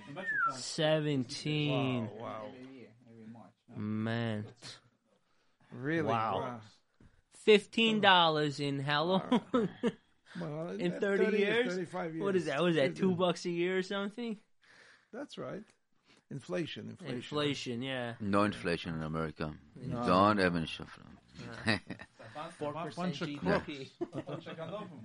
Seventeen. 0.57 2.09
Wow, 2.19 2.21
wow. 3.71 3.77
Man, 3.77 4.45
Really? 5.73 6.03
Wow. 6.09 6.61
fifteen 7.45 8.01
dollars 8.01 8.61
in 8.61 8.81
how 8.81 9.05
long? 9.05 9.41
Well, 10.41 10.71
in 10.71 10.95
uh, 10.95 10.99
thirty 10.99 11.25
30 11.27 11.39
years? 11.39 11.67
35 11.75 12.15
What 12.17 12.35
is 12.35 12.47
that? 12.47 12.61
Was 12.61 12.75
that 12.75 12.97
two 12.97 13.11
Fifteen. 13.11 13.15
bucks 13.17 13.45
a 13.45 13.51
year 13.51 13.79
or 13.79 13.83
something? 13.83 14.37
That's 15.13 15.39
right. 15.39 15.63
Inflation, 16.35 16.91
inflation. 16.91 17.17
Inflation, 17.17 17.83
yeah. 17.83 18.15
No 18.21 18.43
inflation 18.43 18.97
in 18.97 19.03
America. 19.03 19.53
No. 19.81 20.05
Don't 20.05 20.39
have 20.39 20.57
any 20.57 20.63
inflation. 20.63 20.89
Four 22.59 22.73
Bunch 22.73 23.23
of 23.23 23.29
crooks. 23.39 23.71
Bunch 24.27 24.47
of 24.49 24.57
ganovim. 24.57 24.99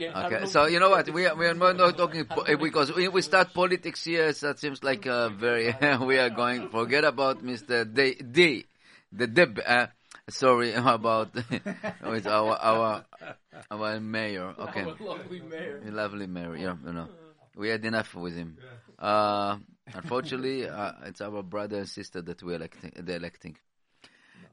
Okay, 0.00 0.46
so 0.46 0.66
you 0.66 0.78
know 0.78 0.90
what? 0.90 1.10
We 1.10 1.26
are, 1.26 1.34
we 1.34 1.46
are 1.46 1.54
not, 1.54 1.76
not 1.76 1.96
talking 1.98 2.24
po- 2.24 2.42
eh, 2.42 2.54
because 2.54 2.94
we, 2.94 3.08
we 3.08 3.22
start 3.22 3.52
politics 3.52 4.04
here. 4.04 4.32
So 4.32 4.48
that 4.48 4.60
seems 4.60 4.84
like 4.84 5.06
uh, 5.06 5.30
very. 5.30 5.74
we 6.00 6.18
are 6.18 6.30
going 6.30 6.68
forget 6.68 7.04
about 7.04 7.42
Mr. 7.42 7.84
D. 7.92 8.14
D 8.14 8.66
the 9.12 9.26
Deb. 9.26 9.60
Uh, 9.64 9.86
sorry 10.30 10.72
about 10.74 11.34
with 12.04 12.26
our 12.26 12.56
our 12.56 13.04
our 13.70 14.00
mayor. 14.00 14.54
Okay, 14.58 14.84
lovely 15.00 15.40
mayor. 15.40 15.82
Lovely 15.84 16.26
mayor. 16.26 16.56
Yeah, 16.56 16.76
you 16.84 16.92
know, 16.92 17.08
we 17.56 17.68
had 17.68 17.84
enough 17.84 18.14
with 18.14 18.34
him. 18.34 18.58
Yeah. 18.58 19.04
Uh, 19.04 19.58
unfortunately, 19.94 20.68
uh, 20.68 20.92
it's 21.04 21.20
our 21.20 21.42
brother 21.42 21.78
and 21.78 21.88
sister 21.88 22.22
that 22.22 22.42
we're 22.42 22.56
electing. 22.56 22.92
They're 22.96 23.16
electing. 23.16 23.56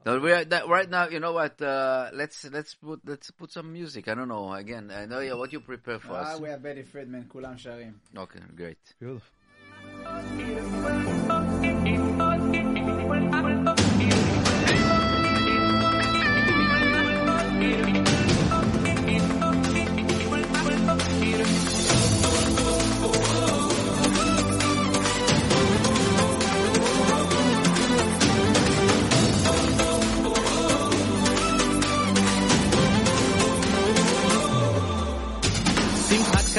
No, 0.04 0.18
we 0.18 0.32
are 0.32 0.44
that 0.44 0.66
right 0.68 0.88
now. 0.88 1.08
You 1.08 1.20
know 1.20 1.32
what? 1.32 1.60
Uh, 1.60 2.08
let's 2.14 2.44
let's 2.46 2.74
put 2.74 3.00
let's 3.04 3.30
put 3.32 3.52
some 3.52 3.70
music. 3.72 4.08
I 4.08 4.14
don't 4.14 4.28
know. 4.28 4.52
Again, 4.52 4.90
I 4.90 5.04
know 5.04 5.20
yeah, 5.20 5.34
what 5.34 5.52
you 5.52 5.60
prepare 5.60 5.98
for 5.98 6.14
ah, 6.14 6.32
us. 6.34 6.40
We 6.40 6.48
have 6.48 6.62
Betty 6.62 6.82
Friedman, 6.82 7.28
Kulam 7.28 7.56
Sharim. 7.58 7.94
Okay, 8.16 8.40
great. 8.56 8.78
Beautiful. 8.98 9.28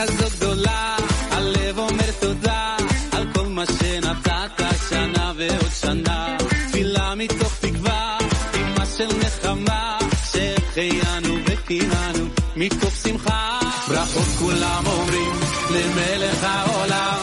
כזאת 0.01 0.35
גדולה, 0.35 0.95
הלב 1.31 1.77
אומר 1.77 2.11
תודה 2.19 2.75
על 3.11 3.27
כל 3.33 3.47
מה 3.47 3.63
שנתת 3.65 4.63
שנה 4.89 5.31
ועוד 5.37 5.71
שנה. 5.81 6.37
תפילה 6.67 7.15
מתוך 7.15 7.57
תקווה, 7.59 8.17
אמא 8.55 8.85
של 8.97 9.07
נחמה, 9.19 9.97
שהחיינו 10.31 11.35
וקיננו 11.45 12.25
מתוך 12.55 12.95
שמחה. 13.03 13.59
ברכות 13.87 14.27
כולם 14.39 14.83
אומרים 14.85 15.31
למלך 15.69 16.43
העולם, 16.43 17.19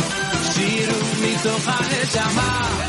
שירו 0.55 0.99
מתוך 1.23 1.69
הנשמה. 1.69 2.88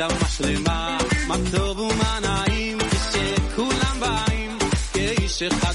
הנשמה 0.00 0.28
שלמה. 0.28 0.98
מה 1.28 1.36
טוב 1.56 1.78
ומה 1.78 2.18
נעים, 2.20 2.78
כשכולם 2.78 4.00
באים, 4.00 4.58
כאיש 4.92 5.42
אחד 5.42 5.73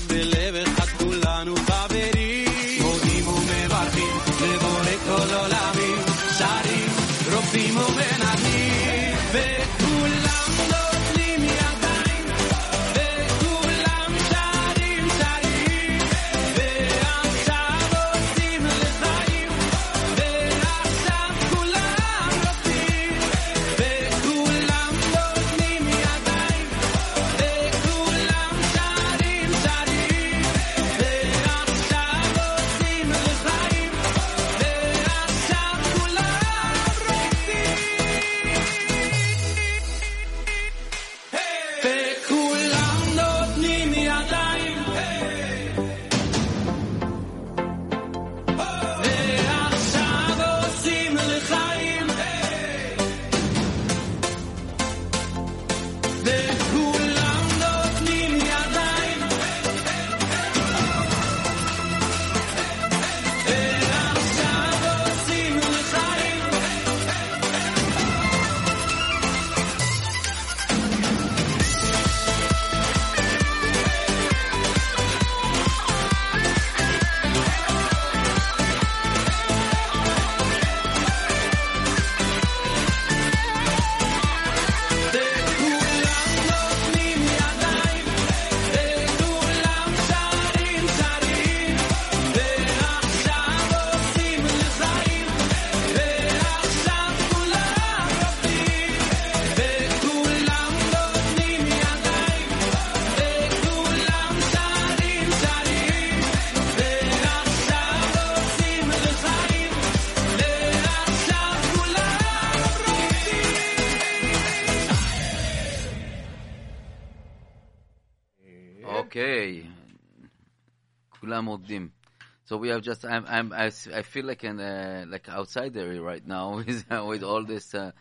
So 122.45 122.57
we 122.57 122.69
have 122.69 122.81
just 122.81 123.05
I'm 123.05 123.25
I'm 123.27 123.53
I, 123.53 123.69
feel 123.69 124.25
like 124.25 124.43
an 124.43 124.59
uh, 124.59 125.05
like 125.07 125.29
outsider 125.29 126.01
right 126.01 126.25
now 126.25 126.55
with, 126.65 126.85
with 126.89 127.23
all 127.23 127.43
this 127.43 127.75
uh, 127.75 127.91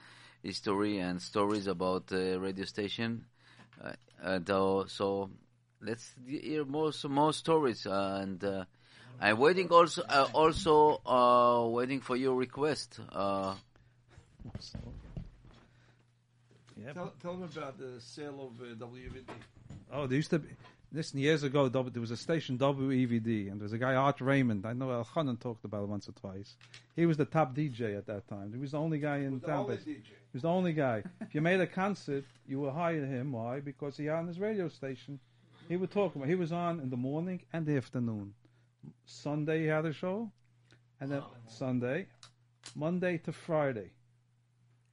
history 0.42 0.98
and 0.98 1.20
stories 1.20 1.66
about 1.66 2.10
uh, 2.12 2.40
radio 2.40 2.64
station. 2.64 3.26
though, 4.38 4.80
uh, 4.80 4.86
so 4.86 5.30
let's 5.82 6.14
hear 6.26 6.64
more 6.64 6.92
more 7.08 7.32
stories 7.32 7.86
and 7.86 8.42
uh, 8.42 8.64
I'm 9.20 9.38
waiting 9.38 9.68
also 9.68 10.02
uh, 10.08 10.28
also 10.32 11.68
waiting 11.70 12.00
for 12.00 12.16
your 12.16 12.34
request. 12.34 13.00
Tell, 16.94 17.12
tell 17.20 17.32
them 17.34 17.42
about 17.42 17.78
the 17.78 18.00
sale 18.00 18.50
of 18.50 18.60
uh, 18.60 18.86
WEVD. 18.86 19.28
Oh, 19.92 20.06
there 20.06 20.16
used 20.16 20.30
to 20.30 20.38
be 20.38 20.48
Listen, 20.90 21.20
years 21.20 21.42
ago, 21.42 21.68
there 21.68 22.00
was 22.00 22.10
a 22.10 22.16
station 22.16 22.56
WEVD, 22.56 23.50
and 23.50 23.60
there 23.60 23.64
was 23.64 23.74
a 23.74 23.78
guy 23.78 23.94
Art 23.94 24.22
Raymond. 24.22 24.64
I 24.64 24.72
know 24.72 24.90
Al 24.90 25.04
Khanan 25.04 25.38
talked 25.38 25.66
about 25.66 25.82
it 25.82 25.88
once 25.88 26.08
or 26.08 26.12
twice. 26.12 26.54
He 26.96 27.04
was 27.04 27.18
the 27.18 27.26
top 27.26 27.54
DJ 27.54 27.96
at 27.98 28.06
that 28.06 28.26
time. 28.26 28.52
He 28.54 28.58
was 28.58 28.70
the 28.70 28.78
only 28.78 28.98
guy 28.98 29.18
in 29.18 29.38
town. 29.40 29.66
He 29.84 30.00
was 30.32 30.42
the 30.42 30.48
only 30.48 30.72
guy. 30.72 31.02
if 31.20 31.34
you 31.34 31.42
made 31.42 31.60
a 31.60 31.66
concert, 31.66 32.24
you 32.46 32.60
would 32.60 32.72
hire 32.72 33.04
him. 33.04 33.32
Why? 33.32 33.60
Because 33.60 33.98
he 33.98 34.06
had 34.06 34.16
on 34.16 34.28
his 34.28 34.38
radio 34.38 34.68
station. 34.68 35.20
He 35.68 35.76
would 35.76 35.90
talk 35.90 36.14
about. 36.16 36.26
He 36.26 36.34
was 36.34 36.52
on 36.52 36.80
in 36.80 36.88
the 36.88 36.96
morning 36.96 37.42
and 37.52 37.66
the 37.66 37.76
afternoon. 37.76 38.32
Sunday 39.04 39.62
he 39.62 39.66
had 39.66 39.84
a 39.84 39.92
show, 39.92 40.30
and 41.00 41.10
then 41.10 41.22
Sunday, 41.48 42.06
Monday 42.74 43.18
to 43.18 43.32
Friday. 43.32 43.90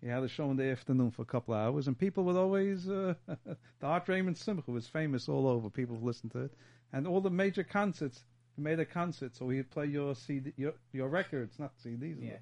He 0.06 0.12
had 0.12 0.22
a 0.22 0.28
show 0.28 0.52
in 0.52 0.58
the 0.58 0.66
afternoon 0.66 1.10
for 1.10 1.24
a 1.24 1.26
couple 1.26 1.56
of 1.56 1.62
hours, 1.62 1.88
and 1.88 1.98
people 1.98 2.26
would 2.26 2.36
always. 2.36 2.88
Uh, 2.88 3.16
the 3.28 3.58
Art 3.82 4.08
Raymond 4.08 4.38
Simcha 4.38 4.70
was 4.70 4.88
famous 4.88 5.28
all 5.28 5.48
over. 5.48 5.72
People 5.72 5.96
would 5.96 6.06
listen 6.06 6.30
to 6.30 6.42
it, 6.42 6.52
and 6.94 7.08
all 7.08 7.22
the 7.22 7.32
major 7.32 7.64
concerts. 7.64 8.24
He 8.56 8.62
made 8.62 8.80
a 8.80 8.86
concert, 8.86 9.36
so 9.36 9.50
he'd 9.50 9.72
play 9.72 9.88
your 9.88 10.14
CD, 10.14 10.54
your 10.58 10.74
your 10.94 11.10
records, 11.10 11.58
not 11.58 11.72
CDs. 11.84 12.18
Yeah. 12.22 12.38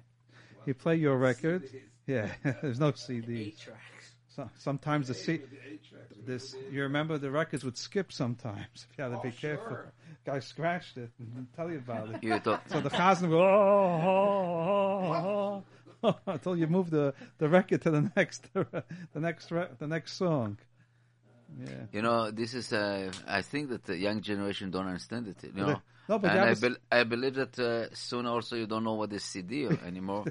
He'd 0.66 0.78
play 0.78 0.96
your 0.96 1.16
records. 1.16 1.72
Yeah, 2.06 2.28
there's 2.60 2.78
no 2.78 2.92
CDs. 2.92 3.46
Eight 3.46 3.58
tracks. 3.58 4.14
So, 4.36 4.50
sometimes 4.58 5.08
the 5.08 5.14
C, 5.14 5.40
this 6.26 6.54
you 6.70 6.82
remember 6.82 7.16
the 7.16 7.30
records 7.30 7.64
would 7.64 7.78
skip 7.78 8.12
sometimes. 8.12 8.66
if 8.90 8.98
You 8.98 9.04
had 9.04 9.12
to 9.12 9.20
be 9.22 9.30
careful. 9.30 9.78
Guy 10.26 10.40
scratched 10.40 10.98
it 10.98 11.10
and 11.18 11.46
tell 11.56 11.70
you 11.70 11.78
about 11.78 12.10
it. 12.10 12.22
You 12.22 12.38
thought- 12.40 12.68
so 12.70 12.80
the 12.80 12.90
chazan 12.90 13.28
would 13.28 13.36
oh, 13.36 14.00
oh, 14.04 15.12
oh, 15.12 15.14
oh, 15.14 15.64
until 16.26 16.56
you 16.56 16.66
move 16.66 16.90
the, 16.90 17.14
the 17.38 17.48
record 17.48 17.82
to 17.82 17.90
the 17.90 18.10
next 18.16 18.48
the 18.54 19.20
next 19.20 19.48
the 19.48 19.86
next 19.86 20.12
song. 20.16 20.58
Yeah. 21.58 21.68
You 21.92 22.02
know, 22.02 22.30
this 22.30 22.52
is. 22.54 22.72
Uh, 22.72 23.12
I 23.28 23.42
think 23.42 23.68
that 23.68 23.84
the 23.84 23.96
young 23.96 24.22
generation 24.22 24.70
don't 24.70 24.86
understand 24.86 25.28
it. 25.28 25.36
You 25.44 25.52
know, 25.64 25.80
no, 26.08 26.18
but 26.18 26.30
and 26.32 26.40
I, 26.40 26.50
was- 26.50 26.60
bel 26.60 26.76
I 26.90 27.04
believe 27.04 27.34
that 27.36 27.56
uh, 27.58 27.94
soon 27.94 28.26
also 28.26 28.56
you 28.56 28.66
don't 28.66 28.82
know 28.82 28.94
what 28.94 29.12
is 29.12 29.22
CD 29.22 29.68
anymore, 29.86 30.24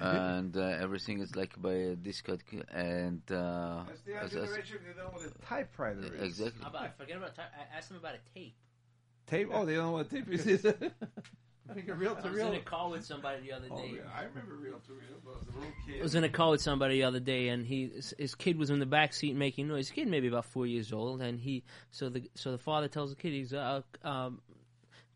and 0.00 0.56
uh, 0.56 0.60
everything 0.84 1.20
is 1.20 1.34
like 1.34 1.60
by 1.60 1.72
a 1.72 1.96
discard 1.96 2.42
and. 2.70 3.22
Uh, 3.30 3.82
That's 3.88 4.02
the 4.02 4.10
young 4.12 4.22
as- 4.24 4.36
as- 4.36 4.44
generation. 4.48 4.78
They 4.86 5.02
know 5.02 5.08
what 5.10 5.26
a 5.26 5.46
typewriter 5.46 6.14
is. 6.14 6.22
Exactly. 6.22 6.62
How 6.62 6.70
about 6.70 6.96
forget 6.96 7.16
about? 7.16 7.34
Ty- 7.34 7.42
I 7.42 7.76
asked 7.76 7.90
him 7.90 7.96
about 7.96 8.14
a 8.14 8.22
tape. 8.38 8.54
Tape? 9.26 9.48
Oh, 9.52 9.64
they 9.64 9.74
don't 9.74 9.86
know 9.86 9.92
what 9.92 10.06
a 10.06 10.10
tape 10.10 10.28
is. 10.30 10.64
I 11.70 11.74
think 11.74 11.88
a 11.88 11.94
reel 11.94 12.16
I 12.22 12.28
was 12.28 12.38
in 12.38 12.54
a 12.54 12.60
call 12.60 12.90
with 12.90 13.04
somebody 13.04 13.42
the 13.42 13.52
other 13.52 13.68
day. 13.68 13.74
Oh, 13.74 13.82
day. 13.82 13.92
yeah, 13.96 14.10
I 14.18 14.24
remember 14.24 14.54
reel 14.56 14.80
to 14.86 14.92
reel. 14.92 15.20
But 15.24 15.30
I 15.32 15.38
was 15.38 15.48
a 15.48 15.58
little 15.58 15.72
kid. 15.86 16.00
I 16.00 16.02
was 16.02 16.14
in 16.14 16.24
a 16.24 16.28
call 16.28 16.50
with 16.50 16.60
somebody 16.62 16.94
the 16.96 17.04
other 17.04 17.20
day, 17.20 17.48
and 17.48 17.64
he 17.66 17.88
his, 17.94 18.14
his 18.18 18.34
kid 18.34 18.58
was 18.58 18.70
in 18.70 18.78
the 18.80 18.86
back 18.86 19.12
seat 19.12 19.36
making 19.36 19.68
noise. 19.68 19.88
His 19.88 19.94
kid 19.94 20.08
maybe 20.08 20.28
about 20.28 20.46
four 20.46 20.66
years 20.66 20.92
old, 20.92 21.22
and 21.22 21.38
he 21.40 21.62
so 21.90 22.08
the 22.08 22.28
so 22.34 22.50
the 22.52 22.58
father 22.58 22.88
tells 22.88 23.10
the 23.10 23.16
kid 23.16 23.32
he's 23.32 23.52
uh 23.52 23.82
um 24.02 24.40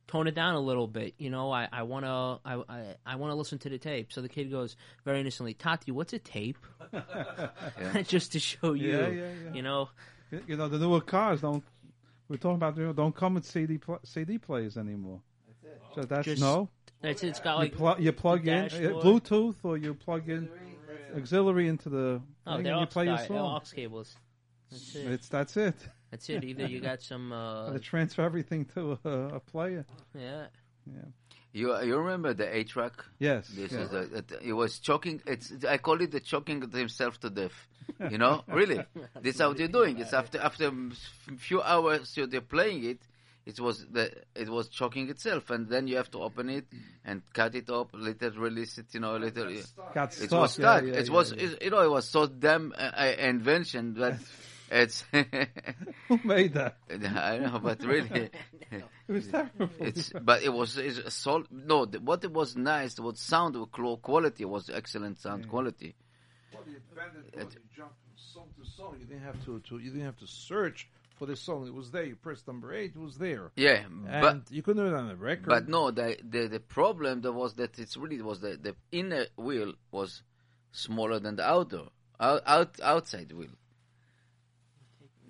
tone 0.06 0.26
it 0.26 0.34
down 0.34 0.54
a 0.54 0.60
little 0.60 0.86
bit. 0.86 1.14
You 1.18 1.30
know, 1.30 1.50
I 1.50 1.68
I 1.72 1.82
want 1.82 2.04
to 2.04 2.10
I 2.48 2.62
I, 2.68 2.96
I 3.06 3.16
want 3.16 3.30
to 3.32 3.34
listen 3.36 3.58
to 3.60 3.68
the 3.68 3.78
tape. 3.78 4.12
So 4.12 4.22
the 4.22 4.28
kid 4.28 4.50
goes 4.50 4.76
very 5.04 5.20
innocently, 5.20 5.54
Tati, 5.54 5.90
what's 5.92 6.12
a 6.12 6.18
tape? 6.18 6.58
Just 8.04 8.32
to 8.32 8.38
show 8.38 8.72
you, 8.74 8.90
Yeah, 8.90 9.08
yeah, 9.08 9.12
yeah. 9.12 9.52
you 9.54 9.62
know. 9.62 9.88
You- 10.46 10.56
know 10.56 10.68
the 10.68 10.78
newer 10.78 11.00
cars 11.00 11.40
don't. 11.40 11.62
We're 12.28 12.36
talking 12.38 12.56
about 12.56 12.76
don't 12.96 13.14
come 13.14 13.34
with 13.34 13.44
CD 13.44 13.78
pl- 13.78 14.00
CD 14.04 14.38
players 14.38 14.76
anymore. 14.76 15.20
So 15.94 16.02
that's 16.02 16.24
Just- 16.26 16.40
no. 16.42 16.68
That's 17.00 17.22
it. 17.22 17.28
It's 17.28 17.40
got 17.40 17.58
like 17.58 17.72
you, 17.72 17.76
pl- 17.78 17.96
you 18.00 18.12
plug 18.12 18.48
in 18.48 18.54
uh, 18.54 18.62
dashboard. 18.68 19.04
Bluetooth 19.04 19.56
or 19.62 19.76
you 19.76 19.92
plug 19.92 20.28
in 20.30 20.48
auxiliary 21.16 21.68
into 21.68 21.88
the 21.90 22.22
Oh, 22.46 22.54
thing 22.56 22.64
they're 22.64 22.72
and 22.72 22.80
you 22.80 22.86
aux, 22.86 22.86
play 22.86 23.04
your 23.04 23.16
guy- 23.16 23.26
they're 23.28 23.38
song. 23.38 23.60
aux 23.62 23.74
cables. 23.74 24.14
That's 24.70 24.94
it. 24.96 25.06
It's 25.12 25.28
that's 25.28 25.56
it. 25.56 25.74
That's 26.10 26.28
it. 26.30 26.44
Either 26.44 26.66
you 26.66 26.80
got 26.80 27.02
some. 27.02 27.32
Uh, 27.32 27.66
Gotta 27.66 27.78
transfer 27.80 28.22
everything 28.22 28.64
to 28.74 28.98
a, 29.04 29.08
a 29.36 29.40
player. 29.40 29.84
yeah. 30.18 30.46
Yeah. 30.86 31.02
You 31.52 31.80
you 31.82 31.96
remember 31.96 32.34
the 32.34 32.52
eight 32.56 32.68
track? 32.68 32.92
Yes, 33.18 33.48
This 33.48 33.70
yeah. 33.72 33.80
is 33.80 33.92
a, 33.92 34.02
it, 34.18 34.32
it 34.42 34.52
was 34.54 34.78
choking. 34.80 35.20
It's 35.26 35.52
I 35.68 35.76
call 35.78 36.00
it 36.00 36.10
the 36.10 36.20
choking 36.20 36.60
himself 36.70 37.20
to 37.20 37.30
death. 37.30 37.68
You 38.10 38.18
know, 38.18 38.42
really. 38.48 38.80
This 39.22 39.36
is 39.36 39.40
how 39.40 39.52
they're 39.52 39.68
doing. 39.68 39.98
It's 39.98 40.12
after 40.12 40.40
after 40.40 40.68
a 40.68 41.36
few 41.36 41.62
hours 41.62 42.16
you're 42.16 42.26
they're 42.26 42.40
playing 42.40 42.84
it. 42.84 43.00
It 43.46 43.60
was 43.60 43.84
the 43.90 44.10
it 44.34 44.48
was 44.48 44.68
choking 44.68 45.10
itself, 45.10 45.50
and 45.50 45.68
then 45.68 45.86
you 45.86 45.96
have 45.96 46.10
to 46.12 46.18
open 46.20 46.48
it 46.48 46.64
and 47.04 47.20
cut 47.34 47.54
it 47.54 47.68
up, 47.68 47.90
later 47.92 48.30
release 48.30 48.78
it. 48.78 48.86
You 48.92 49.00
know, 49.00 49.16
later 49.18 49.50
Got 49.94 50.12
it 50.12 50.14
stuck, 50.14 50.40
was 50.40 50.52
stuck. 50.52 50.82
yeah, 50.82 50.88
it 51.00 51.06
yeah, 51.06 51.12
was 51.12 51.32
yeah. 51.32 51.44
it- 51.44 51.62
you 51.62 51.70
know 51.70 51.80
it 51.82 51.90
was 51.90 52.08
so 52.08 52.26
damn 52.26 52.72
uh, 52.76 52.90
uh, 52.96 53.12
invention 53.18 53.94
that 53.94 54.18
it's. 54.70 55.04
Who 56.08 56.20
made 56.24 56.54
that? 56.54 56.76
I 56.90 57.36
know, 57.38 57.60
but 57.62 57.82
really, 57.84 58.30
It 58.72 58.82
was 59.12 59.26
terrible. 59.28 59.68
it's 59.78 60.10
but 60.22 60.42
it 60.42 60.48
was 60.52 60.78
it's 60.78 61.14
sol- 61.14 61.44
no. 61.50 61.84
The, 61.84 62.00
what 62.00 62.24
it 62.24 62.32
was 62.32 62.56
nice, 62.56 62.98
what 62.98 63.18
sound 63.18 63.56
quality 64.00 64.46
was 64.46 64.70
excellent 64.70 65.18
sound 65.18 65.48
quality. 65.50 65.94
Well, 66.52 66.62
the 66.64 66.76
advantage 66.76 67.30
was 67.36 67.54
you 67.54 67.60
jumped 67.76 67.96
from 68.00 68.14
song 68.16 68.46
to 68.58 68.70
song. 68.70 68.96
You 68.98 69.04
didn't 69.04 69.22
have 69.24 69.44
to, 69.44 69.60
to 69.68 69.78
you 69.78 69.90
didn't 69.90 70.06
have 70.06 70.18
to 70.20 70.26
search 70.26 70.88
for 71.14 71.26
the 71.26 71.36
song. 71.36 71.66
It 71.66 71.74
was 71.74 71.90
there. 71.90 72.04
You 72.04 72.16
pressed 72.16 72.46
number 72.46 72.72
eight. 72.74 72.92
It 72.94 73.00
was 73.00 73.16
there. 73.18 73.50
Yeah, 73.56 73.82
and 73.84 74.04
but 74.22 74.50
you 74.50 74.62
couldn't 74.62 74.84
do 74.84 74.94
it 74.94 74.98
on 74.98 75.10
a 75.10 75.16
record. 75.16 75.46
but 75.46 75.68
no, 75.68 75.90
the 75.90 76.16
the 76.28 76.48
the 76.48 76.60
problem 76.60 77.20
that 77.22 77.32
was 77.32 77.54
that 77.54 77.78
it's 77.78 77.96
really 77.96 78.20
was 78.22 78.40
the 78.40 78.56
the 78.60 78.74
inner 78.92 79.26
wheel 79.36 79.74
was 79.90 80.22
smaller 80.72 81.18
than 81.20 81.36
the 81.36 81.48
outer 81.48 81.82
out, 82.20 82.42
out 82.46 82.80
outside 82.82 83.32
wheel. 83.32 83.50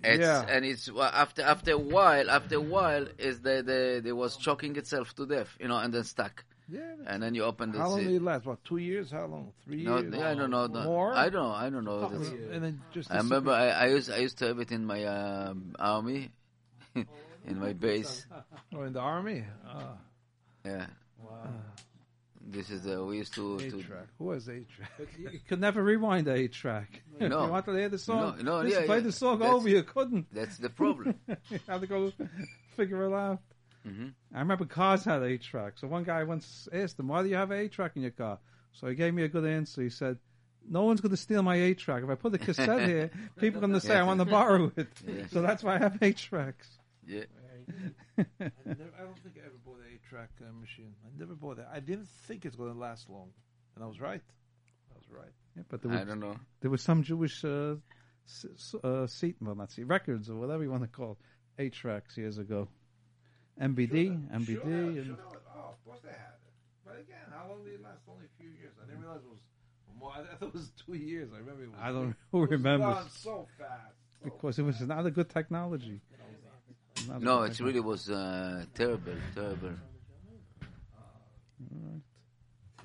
It's, 0.03 0.20
Yeah. 0.20 0.45
and 0.49 0.64
it's 0.66 0.89
after 0.99 1.43
after 1.43 1.72
a 1.72 1.78
while 1.78 2.30
after 2.30 2.57
a 2.57 2.61
while 2.61 3.07
is 3.18 3.41
the 3.41 3.62
the 3.62 4.03
it 4.07 4.12
was 4.12 4.37
choking 4.37 4.76
itself 4.76 5.14
to 5.16 5.26
death, 5.26 5.57
you 5.61 5.68
know, 5.68 5.78
and 5.78 5.93
then 5.95 6.05
stuck. 6.05 6.45
Yeah, 6.69 6.81
and 7.07 7.23
then 7.23 7.35
you 7.35 7.45
open 7.45 7.73
the 7.73 7.79
How 7.79 7.89
long 7.91 7.99
se- 8.01 8.05
did 8.07 8.15
it 8.15 8.23
last? 8.23 8.45
About 8.45 8.65
two 8.65 8.79
years? 8.79 9.11
How 9.11 9.27
long? 9.27 9.53
Three 9.65 9.85
No, 9.85 9.99
years? 9.99 10.11
No, 10.12 10.23
I 10.27 10.35
don't 10.35 10.51
know. 10.51 10.67
no. 10.67 10.83
More? 10.85 11.12
I 11.15 11.29
don't 11.29 11.43
know. 11.43 11.51
I 11.51 11.69
don't 11.69 11.85
know. 11.85 12.01
Couple 12.01 12.19
That's- 12.21 12.33
of- 12.33 12.51
and 12.53 12.65
then 12.65 12.81
just 12.93 13.11
I 13.12 13.19
remember 13.19 13.51
I, 13.53 13.69
I 13.69 13.87
used 13.89 14.11
I 14.11 14.17
used 14.19 14.39
to 14.39 14.47
have 14.47 14.59
it 14.61 14.73
in 14.73 14.85
my 14.87 15.05
um, 15.05 15.75
army, 15.79 16.31
in 16.95 17.59
my 17.61 17.75
base. 17.75 18.27
Oh, 18.75 18.83
in 18.83 18.93
the 18.95 19.01
army. 19.01 19.45
Ah. 19.69 19.97
Yeah. 20.65 20.87
Wow. 21.23 21.49
This 22.47 22.71
is 22.71 22.87
uh, 22.87 23.03
we 23.05 23.19
used 23.19 23.35
to. 23.35 23.59
to 23.59 23.67
eight-track. 23.79 24.07
Who 24.19 24.31
has 24.31 24.49
eight-track? 24.49 24.91
You 25.19 25.41
could 25.49 25.61
never 25.61 25.83
rewind 25.83 26.29
a 26.29 26.47
track. 26.49 27.03
if 27.21 27.31
No. 27.31 27.45
you 27.45 27.51
wanted 27.51 27.73
to 27.73 27.79
hear 27.79 27.89
the 27.89 27.99
song, 27.99 28.37
No, 28.43 28.61
no, 28.61 28.62
just 28.69 28.81
yeah, 28.81 28.87
play 28.87 28.97
yeah. 28.99 29.03
the 29.03 29.12
song 29.12 29.39
That's- 29.39 29.55
over. 29.55 29.69
You 29.69 29.83
couldn't. 29.83 30.27
That's 30.33 30.59
the 30.59 30.69
problem. 30.71 31.15
you 31.51 31.59
had 31.67 31.81
to 31.81 31.87
go 31.87 32.12
figure 32.77 33.05
it 33.07 33.15
out. 33.15 33.41
Mhm. 33.87 34.14
I 34.35 34.39
remember 34.41 34.64
cars 34.64 35.05
had 35.05 35.22
eight 35.22 35.43
tracks. 35.43 35.80
So 35.80 35.89
one 35.89 36.05
guy 36.05 36.24
once 36.24 36.68
asked 36.72 36.99
him, 36.99 37.09
"Why 37.09 37.22
do 37.22 37.28
you 37.28 37.37
have 37.37 37.51
an 37.51 37.59
eight 37.59 37.72
track 37.72 37.93
in 37.97 38.03
your 38.03 38.11
car?" 38.12 38.39
So 38.72 38.87
he 38.89 38.95
gave 38.95 39.12
me 39.14 39.22
a 39.24 39.28
good 39.28 39.45
answer. 39.45 39.82
He 39.82 39.91
said, 39.91 40.18
"No 40.68 40.85
one's 40.85 41.01
going 41.01 41.11
to 41.11 41.16
steal 41.16 41.43
my 41.43 41.57
eight 41.57 41.78
track. 41.78 42.03
If 42.03 42.09
I 42.09 42.14
put 42.14 42.35
a 42.35 42.39
cassette 42.39 42.89
here, 42.89 43.11
people 43.37 43.59
are 43.59 43.66
going 43.68 43.72
to 43.74 43.80
say 43.80 43.97
I 43.97 44.03
want 44.05 44.20
to 44.20 44.24
borrow 44.26 44.72
it. 44.76 44.89
Yes. 45.07 45.30
So 45.32 45.43
that's 45.43 45.62
why 45.62 45.74
I 45.74 45.78
have 45.78 45.99
eight 46.03 46.16
tracks." 46.16 46.78
Yeah. 47.07 47.24
I, 48.18 48.24
never, 48.64 48.91
I 48.99 49.03
don't 49.03 49.18
think 49.18 49.37
I 49.37 49.47
ever 49.47 49.57
bought 49.64 49.78
an 49.78 49.87
eight-track 49.93 50.30
uh, 50.41 50.53
machine. 50.61 50.95
I 51.05 51.18
never 51.18 51.35
bought 51.35 51.59
it. 51.59 51.66
I 51.72 51.80
didn't 51.80 52.09
think 52.26 52.45
it's 52.45 52.57
going 52.57 52.72
to 52.72 52.78
last 52.78 53.09
long, 53.09 53.30
and 53.74 53.82
I 53.85 53.87
was 53.87 54.01
right. 54.01 54.20
I 54.91 54.95
was 54.95 55.09
right. 55.11 55.32
Yeah, 55.57 55.62
but 55.68 55.82
there 55.82 55.93
I 55.93 56.05
don't 56.05 56.20
know. 56.20 56.37
There 56.61 56.70
was 56.70 56.82
some 56.82 57.03
Jewish 57.03 57.45
uh, 57.45 57.76
s- 58.26 58.47
s- 58.55 58.74
uh, 58.85 59.07
seat, 59.07 59.37
well, 59.41 59.55
not 59.55 59.70
seat, 59.72 59.85
records 59.85 60.28
or 60.28 60.37
whatever 60.37 60.62
you 60.62 60.70
want 60.70 60.82
to 60.82 60.89
call 60.89 61.12
it, 61.12 61.62
eight 61.62 61.72
tracks 61.72 62.16
years 62.18 62.37
ago. 62.39 62.68
MBD, 63.61 64.31
MBD, 64.33 64.47
Sure, 64.47 64.73
and 64.73 65.07
sure. 65.07 65.17
Oh, 65.57 65.71
of 65.71 65.85
course 65.85 66.01
they 66.03 66.09
had 66.09 66.35
it. 66.43 66.53
But 66.85 66.95
again, 67.01 67.27
how 67.31 67.49
long 67.49 67.65
did 67.65 67.75
it 67.75 67.83
last? 67.83 68.01
Only 68.09 68.25
a 68.27 68.43
few 68.43 68.51
years. 68.51 68.73
I 68.83 68.87
didn't 68.87 69.03
realize 69.03 69.21
it 69.23 69.31
was 69.31 69.41
more. 69.99 70.13
I 70.13 70.35
thought 70.37 70.49
it 70.49 70.53
was 70.55 70.71
two 70.87 70.95
years. 70.95 71.31
I 71.35 71.39
remember 71.39 71.63
it 71.65 71.71
was. 71.71 71.79
I 71.81 71.93
don't 71.93 72.11
it 72.11 72.17
who 72.33 72.39
was 72.41 72.51
remembers 72.51 72.95
gone 72.95 73.11
so 73.11 73.49
fast. 73.59 73.95
because 74.25 74.59
it 74.59 74.63
was 74.63 74.81
not 74.81 75.07
a 75.07 75.11
good 75.11 75.29
technology. 75.31 76.01
Not 77.09 77.23
No, 77.23 77.43
it 77.43 77.59
really 77.61 77.81
was 77.81 78.09
uh, 78.11 78.65
terrible, 78.75 79.13
terrible. 79.35 79.73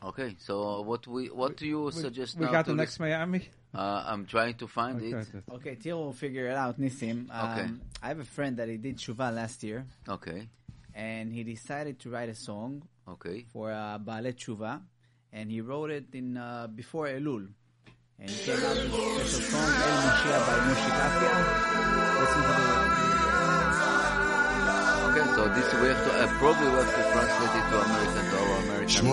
Okay, 0.01 0.35
so 0.39 0.81
what 0.81 1.05
we 1.07 1.27
what 1.27 1.57
do 1.57 1.67
you 1.67 1.81
We- 1.85 1.91
suggest 1.91 2.37
We 2.37 2.45
now 2.45 2.51
got 2.53 2.65
to 2.65 2.71
the 2.71 2.77
next 2.77 2.99
listen- 2.99 3.09
Miami. 3.11 3.49
Uh, 3.73 4.03
I'm 4.07 4.25
trying 4.25 4.55
to 4.55 4.67
find 4.67 4.99
it. 5.01 5.13
Okay, 5.51 5.75
Tio 5.75 5.97
will 5.97 6.13
figure 6.13 6.47
it 6.49 6.55
out, 6.57 6.79
Nissim. 6.79 7.29
Um, 7.29 7.49
Okay. 7.51 7.67
I 8.01 8.07
have 8.07 8.19
a 8.19 8.25
friend 8.25 8.57
that 8.57 8.67
he 8.67 8.77
did 8.77 8.97
Shuva 8.97 9.29
last 9.33 9.61
year, 9.63 9.85
Okay. 10.07 10.49
and 10.95 11.31
he 11.31 11.43
decided 11.43 11.99
to 11.99 12.09
write 12.09 12.29
a 12.29 12.35
song 12.35 12.81
Okay. 13.07 13.45
for 13.53 13.71
uh, 13.71 13.99
Baalet 13.99 14.37
Shuva, 14.37 14.81
and 15.31 15.51
he 15.51 15.61
wrote 15.61 15.91
it 15.91 16.05
in 16.13 16.37
uh, 16.37 16.65
before 16.67 17.07
Elul. 17.07 17.47
And 18.19 18.29
he 18.29 18.43
came 18.43 18.57
out 18.57 18.75
with 18.75 18.91
a 18.91 19.25
special 19.29 19.41
song, 19.53 19.69
El 19.69 19.97
Mashiach 20.03 20.43
by 20.49 20.57
Moshe 20.65 20.89
Kafia. 20.97 21.33
Listen 22.19 22.41
to 22.41 22.49
the 22.49 22.89
Okay, 25.09 25.25
so 25.35 25.41
this 25.55 25.69
we 25.81 25.87
have 25.87 26.03
to 26.05 26.11
uh, 26.11 26.27
probably 26.37 26.67
we 26.67 26.73
have 26.73 26.89
to 26.89 27.03
translate 27.13 27.55
it 27.59 27.65
to 27.69 27.75
American 27.85 28.25
to 28.29 28.37
our 28.37 28.57
American. 28.65 29.05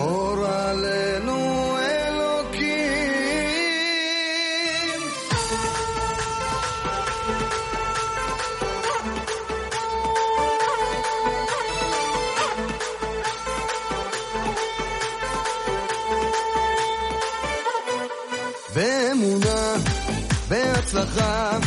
בהצלחה 21.16 21.58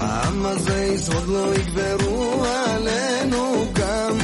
העם 0.00 0.46
הזה 0.46 0.84
ישרוד 0.84 1.28
לא 1.28 1.54
יגברו 1.54 2.44
עלינו 2.44 3.66
גם 3.72 4.18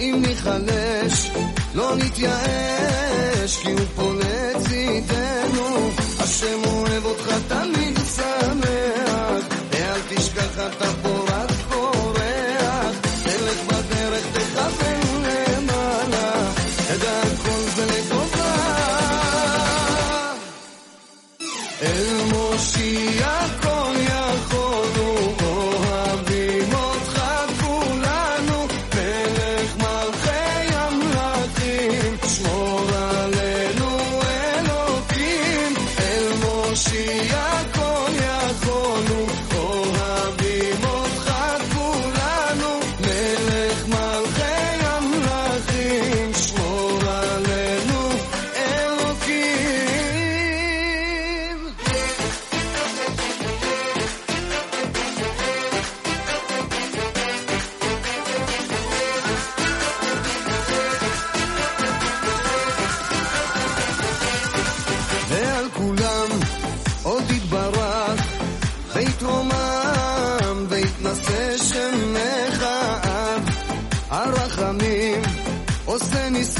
אם 0.00 0.22
ניחלש, 0.26 1.30
לא 1.74 1.96
נתייאש, 1.96 3.62
כי 3.62 3.72
הוא 3.72 3.80
פה 3.96 4.12
לצידנו. 4.14 5.90
השם 6.18 6.64
אוהב 6.66 7.04
אותך 7.04 7.30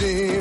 see 0.01 0.40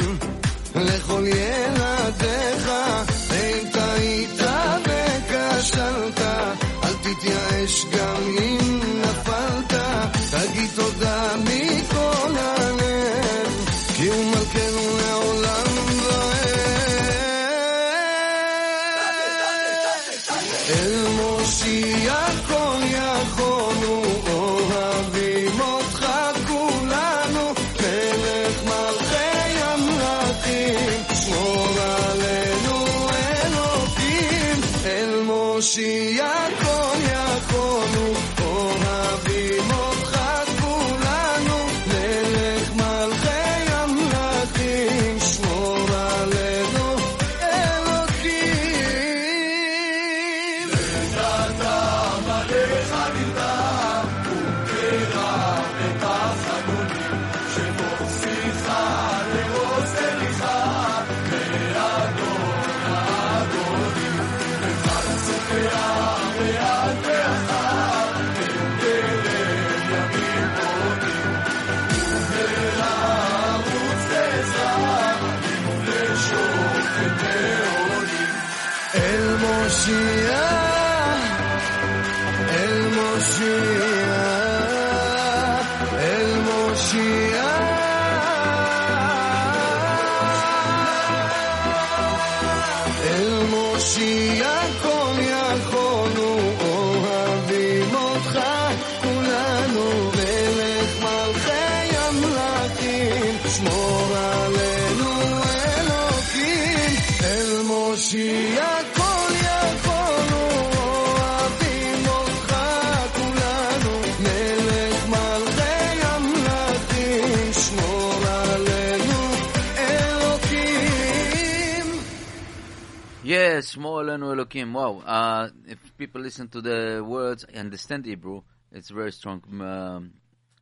Yes, 124.11 124.21
Elokim. 124.21 124.73
Wow. 124.73 125.03
Uh, 125.07 125.49
if 125.69 125.97
people 125.97 126.21
listen 126.21 126.49
to 126.49 126.61
the 126.61 127.05
words, 127.07 127.45
understand 127.45 128.07
Hebrew, 128.07 128.43
it's 128.73 128.91
a 128.91 128.95
very 128.95 129.13
strong 129.13 129.43
um, 129.61 130.15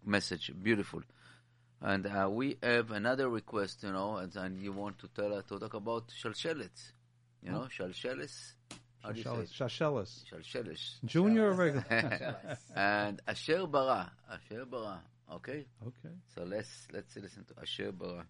message. 0.04 0.52
Beautiful. 0.62 1.02
And 1.80 2.06
uh, 2.06 2.28
we 2.30 2.56
have 2.62 2.90
another 2.90 3.28
request, 3.28 3.84
you 3.84 3.92
know, 3.92 4.16
and, 4.16 4.34
and 4.36 4.62
you 4.62 4.72
want 4.72 4.98
to 4.98 5.08
tell 5.08 5.32
us 5.32 5.44
to 5.44 5.58
talk 5.58 5.74
about 5.74 6.08
Shalshelet. 6.08 6.92
You 7.42 7.52
know, 7.52 7.68
Shalshelis. 7.74 8.52
How 9.02 9.12
do 9.12 9.18
you 9.18 9.24
say 9.24 9.30
it? 9.30 9.50
Shashelis. 9.50 10.24
Shalshelis. 10.30 10.96
Junior 11.04 11.50
or 11.50 11.52
regular? 11.52 12.36
and 12.76 13.22
Asher 13.26 13.66
Bara. 13.66 14.10
Asher 14.30 14.64
Bara. 14.66 15.00
Okay? 15.34 15.66
Okay. 15.86 16.14
So 16.34 16.42
let's 16.42 16.88
let's 16.92 17.16
listen 17.16 17.44
to 17.44 17.54
Asher 17.62 17.92
Bara. 17.92 18.26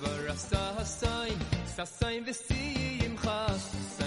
Ever 0.00 0.30
hasta 0.30 0.74
hastaim, 0.78 1.38
hasta 1.76 2.12
investim 2.12 2.68
chas. 3.48 3.97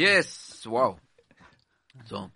Yes, 0.00 0.66
wow. 0.66 0.96
So 2.06 2.30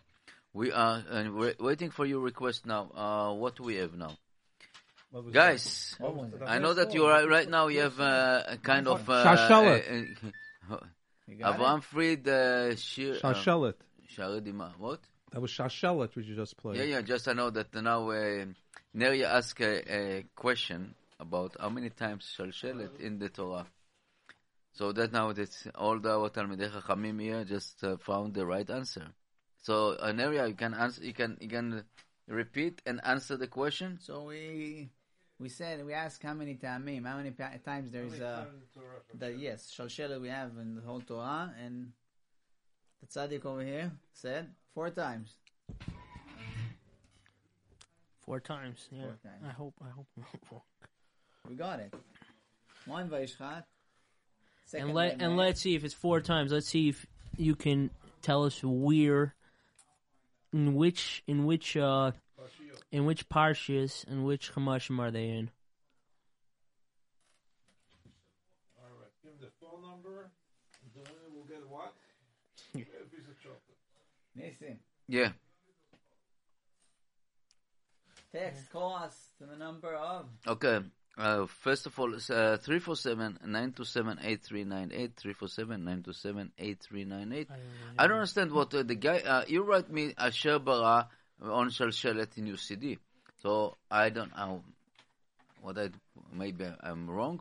we 0.52 0.70
are 0.70 1.02
uh, 1.10 1.24
we're 1.32 1.54
waiting 1.58 1.88
for 1.90 2.04
your 2.04 2.20
request 2.20 2.66
now. 2.66 2.90
Uh, 2.94 3.32
what 3.32 3.56
do 3.56 3.62
we 3.62 3.76
have 3.76 3.94
now? 3.94 4.18
Guys, 5.32 5.96
that? 5.98 6.04
What 6.04 6.14
was 6.14 6.34
it? 6.34 6.42
I 6.46 6.58
know 6.58 6.74
that 6.74 6.92
you 6.92 7.06
are 7.06 7.26
right 7.26 7.48
now. 7.48 7.68
You 7.68 7.80
have 7.80 7.98
uh, 7.98 8.42
a 8.48 8.56
kind 8.58 8.86
of 8.86 9.08
uh, 9.08 9.24
Shashalet. 9.24 10.14
uh, 10.70 10.76
got 11.38 11.58
Avraham 11.58 11.82
Fried 11.82 12.28
uh, 12.28 12.76
Shir. 12.76 13.18
uh, 13.24 13.32
Sharedima. 14.14 14.72
What? 14.76 15.00
That 15.32 15.40
was 15.40 15.50
Shashalet, 15.50 16.14
which 16.14 16.26
you 16.26 16.36
just 16.36 16.58
played. 16.58 16.76
Yeah, 16.76 16.84
yeah. 16.84 17.00
Just 17.00 17.28
I 17.28 17.32
know 17.32 17.48
that 17.48 17.72
now 17.74 18.10
uh, 18.10 18.44
Neria 18.94 19.24
asked 19.38 19.62
a, 19.62 20.18
a 20.18 20.24
question 20.36 20.94
about 21.18 21.56
how 21.58 21.70
many 21.70 21.88
times 21.88 22.30
Shalshelet 22.36 23.00
in 23.00 23.18
the 23.18 23.30
Torah. 23.30 23.64
So 24.74 24.90
that 24.92 25.12
now 25.12 25.32
that 25.32 25.54
all 25.76 26.00
the 26.00 26.10
our 26.10 26.30
Talmidei 26.30 26.68
Chachamim 26.70 27.20
here 27.20 27.44
just 27.44 27.82
uh, 27.84 27.96
found 27.96 28.34
the 28.34 28.44
right 28.44 28.68
answer. 28.68 29.06
So 29.62 29.96
Neria 30.02 30.48
you 30.48 30.54
can 30.54 30.74
answer. 30.74 31.04
You 31.04 31.14
can 31.14 31.38
you 31.40 31.48
can 31.48 31.84
repeat 32.26 32.82
and 32.84 33.00
answer 33.04 33.36
the 33.36 33.46
question. 33.46 33.98
So 34.00 34.24
we 34.24 34.90
we 35.38 35.48
said 35.48 35.86
we 35.86 35.92
asked 35.92 36.24
how 36.24 36.34
many 36.34 36.56
tamim, 36.56 37.06
how 37.06 37.16
many 37.16 37.30
pa- 37.30 37.52
times 37.64 37.92
there's 37.92 38.20
uh, 38.20 38.46
the 39.16 39.30
yes 39.32 39.72
shalshela 39.76 40.20
we 40.20 40.28
have 40.28 40.50
in 40.60 40.74
the 40.74 40.82
whole 40.82 41.00
Torah, 41.00 41.54
and 41.64 41.92
the 43.00 43.06
tzaddik 43.06 43.44
over 43.44 43.62
here 43.62 43.92
said 44.12 44.50
four 44.74 44.90
times. 44.90 45.36
Four 48.26 48.40
times. 48.40 48.88
Yeah. 48.90 49.02
Four 49.02 49.18
times. 49.22 49.44
I 49.46 49.52
hope. 49.52 49.74
I 49.84 49.90
hope. 49.90 50.62
We 51.48 51.54
got 51.54 51.78
it. 51.78 51.94
One 52.86 53.08
Vaishchat. 53.08 53.64
Second 54.66 54.86
and 54.86 54.94
let 54.94 55.22
and 55.22 55.36
let's 55.36 55.60
see 55.60 55.74
if 55.74 55.84
it's 55.84 55.94
four 55.94 56.20
times. 56.20 56.52
Let's 56.52 56.68
see 56.68 56.88
if 56.88 57.06
you 57.36 57.54
can 57.54 57.90
tell 58.22 58.44
us 58.44 58.60
where, 58.62 59.34
in 60.52 60.74
which, 60.74 61.22
in 61.26 61.44
which, 61.44 61.76
uh, 61.76 62.12
in 62.90 63.04
which 63.04 63.28
parshas 63.28 64.06
and 64.08 64.24
which 64.24 64.52
chamashim 64.52 64.98
are 64.98 65.10
they 65.10 65.28
in? 65.28 65.50
All 68.78 68.88
right. 68.98 69.10
Give 69.22 69.32
him 69.32 69.38
the 69.40 69.50
phone 69.60 69.82
number. 69.82 70.30
And 70.82 71.04
then 71.04 71.12
we'll 71.34 71.44
get 71.44 71.68
what? 71.68 71.92
A 72.74 72.78
piece 72.78 73.28
of 73.28 73.38
chocolate. 73.42 73.78
Nissim. 74.38 74.76
Yeah. 75.08 75.32
Text, 78.32 78.70
call 78.72 78.96
us 78.96 79.28
to 79.38 79.46
the 79.46 79.56
number 79.56 79.94
of. 79.94 80.26
Okay. 80.46 80.80
Uh, 81.16 81.46
first 81.46 81.86
of 81.86 81.96
all, 81.98 82.12
uh, 82.12 82.58
347-927-8398, 82.58 85.12
347-927-8398. 86.58 87.46
I 87.96 88.06
don't 88.08 88.16
understand 88.16 88.50
what 88.50 88.74
uh, 88.74 88.82
the 88.82 88.96
guy, 88.96 89.18
uh, 89.18 89.44
you 89.46 89.62
write 89.62 89.88
me 89.90 90.12
Asher 90.18 90.58
Bara 90.58 91.08
on 91.40 91.70
Shalshelet 91.70 92.36
in 92.36 92.46
your 92.46 92.56
CD. 92.56 92.98
So 93.42 93.76
I 93.88 94.10
don't 94.10 94.36
know 94.36 94.64
what 95.60 95.78
I, 95.78 95.90
maybe 96.32 96.66
I'm 96.80 97.08
wrong. 97.08 97.40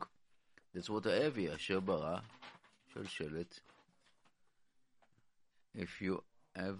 That's 0.72 0.88
what 0.88 1.08
I 1.08 1.24
have 1.24 1.34
here, 1.34 1.54
Asher 1.54 1.80
Bara, 1.80 2.22
Shalshelet. 2.94 3.60
If 5.74 6.00
you 6.00 6.22
have, 6.54 6.78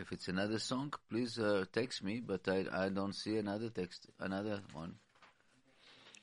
if 0.00 0.10
it's 0.10 0.28
another 0.28 0.58
song, 0.58 0.94
please 1.10 1.38
uh, 1.38 1.66
text 1.70 2.02
me, 2.02 2.22
but 2.26 2.48
I, 2.48 2.64
I 2.72 2.88
don't 2.88 3.14
see 3.14 3.36
another 3.36 3.68
text, 3.68 4.06
another 4.18 4.62
one 4.72 4.94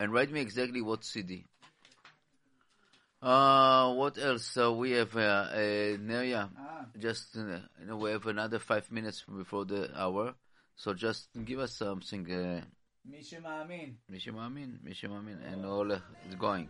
and 0.02 0.12
write 0.12 0.30
me 0.30 0.40
exactly 0.40 0.80
what 0.80 1.04
CD. 1.04 1.44
Uh, 3.20 3.92
what 3.94 4.16
else? 4.18 4.56
Uh, 4.56 4.72
we 4.72 4.92
have 4.92 5.16
uh, 5.16 5.20
uh, 5.20 5.56
Neria. 5.98 6.48
Just 6.98 7.36
uh, 7.36 7.40
you 7.80 7.86
know, 7.86 7.96
we 7.96 8.10
have 8.10 8.26
another 8.26 8.60
five 8.60 8.90
minutes 8.92 9.24
before 9.24 9.64
the 9.64 9.90
hour, 10.00 10.34
so 10.76 10.94
just 10.94 11.28
give 11.44 11.58
us 11.58 11.72
something. 11.72 12.30
Uh, 12.30 12.62
מי 13.10 13.22
שמאמין. 13.24 13.94
מי 14.08 14.20
שמאמין, 14.20 14.76
מי 14.82 14.94
שמאמין, 14.94 15.38
and 15.42 15.64
all 15.64 15.90
uh, 15.92 15.98
it's 16.28 16.34
going. 16.34 16.68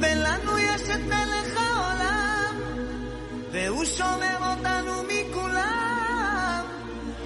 ולנו 0.00 0.58
יש 0.58 0.82
את 0.82 1.00
מלך 1.00 1.56
העולם, 1.56 2.60
והוא 3.52 3.84
שומר 3.84 4.36
אותנו 4.50 5.02
מכולם. 5.02 6.64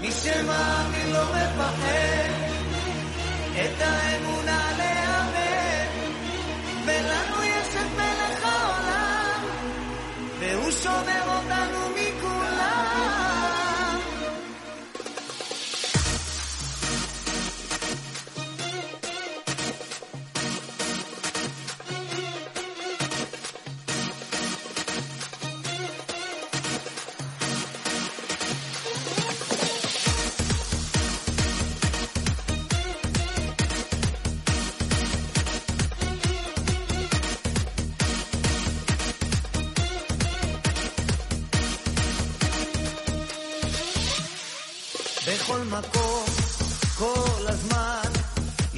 מי 0.01 0.11
שמאמין 0.13 1.13
לא 1.13 1.25
מפחד, 1.25 2.31
את 3.55 3.81
האמונה 3.81 4.34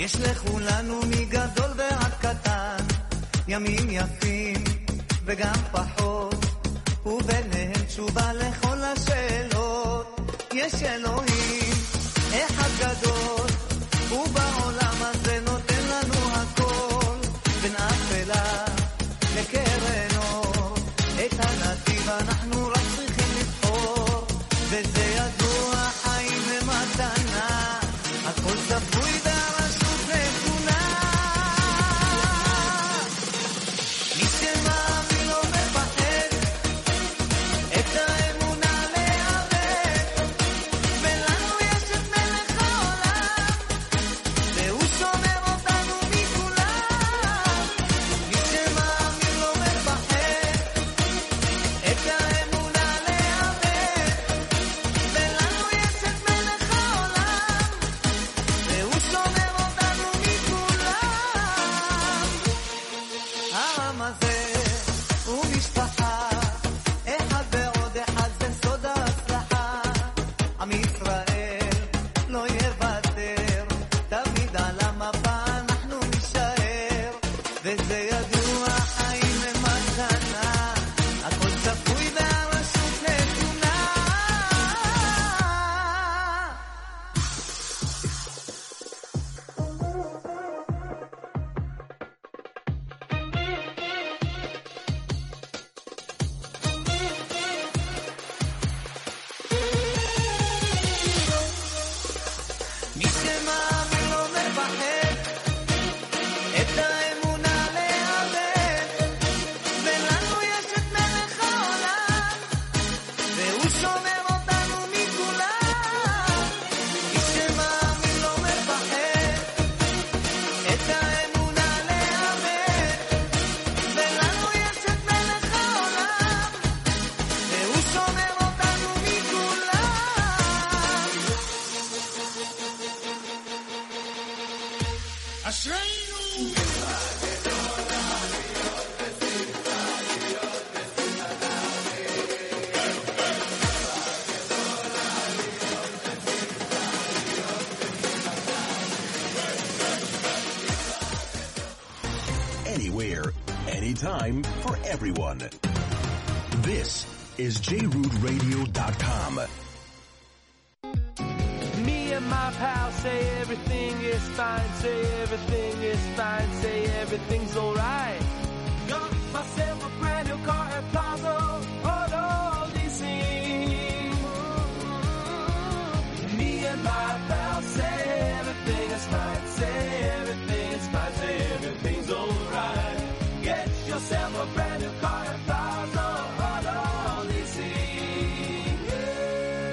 יש 0.08 0.16
לכולנו 0.16 0.99
מגדול 1.01 1.72
ועד 1.78 2.14
קטן, 2.22 2.78
ימים 3.47 3.89
יפים 3.89 4.64
וגם 5.26 5.53
פחות, 5.72 6.45
וביניהם 7.05 7.86
תשובה 7.88 8.34
לכל 8.34 8.78
השאלות. 8.82 10.20
יש 10.53 10.74
אלוהים, 10.84 11.74
אחד 12.30 12.70
גדול, 12.80 13.47
ובעולם 14.12 14.95
הזה 15.01 15.39
נותן 15.45 15.84
לנו 15.84 16.34
הכל, 16.34 17.18
בין 17.62 17.76
אפלה 17.76 18.66
לקרן 19.36 20.18
אור, 20.18 20.76
את 21.26 21.39
הנתיב 21.39 22.10
אנחנו 22.10 22.68
רק 22.68 22.77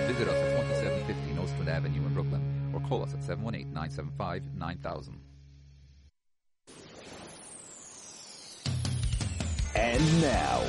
Visit 0.09 0.29
us 0.29 0.37
at 0.37 0.69
2750 0.69 1.33
Nostrand 1.35 1.69
Avenue 1.69 2.07
in 2.07 2.15
Brooklyn 2.15 2.71
or 2.73 2.81
call 2.89 3.03
us 3.03 3.13
at 3.15 3.21
718-975-9000. 3.21 5.15
And 9.77 10.23
now, 10.23 10.61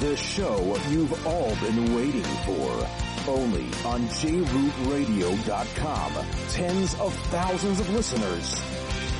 the 0.00 0.16
show 0.16 0.76
you've 0.90 1.26
all 1.26 1.54
been 1.56 1.94
waiting 1.94 2.22
for. 2.22 2.86
Only 3.26 3.64
on 3.84 4.06
JRootRadio.com. 4.08 6.12
Tens 6.50 6.94
of 6.94 7.14
thousands 7.30 7.80
of 7.80 7.90
listeners. 7.90 8.54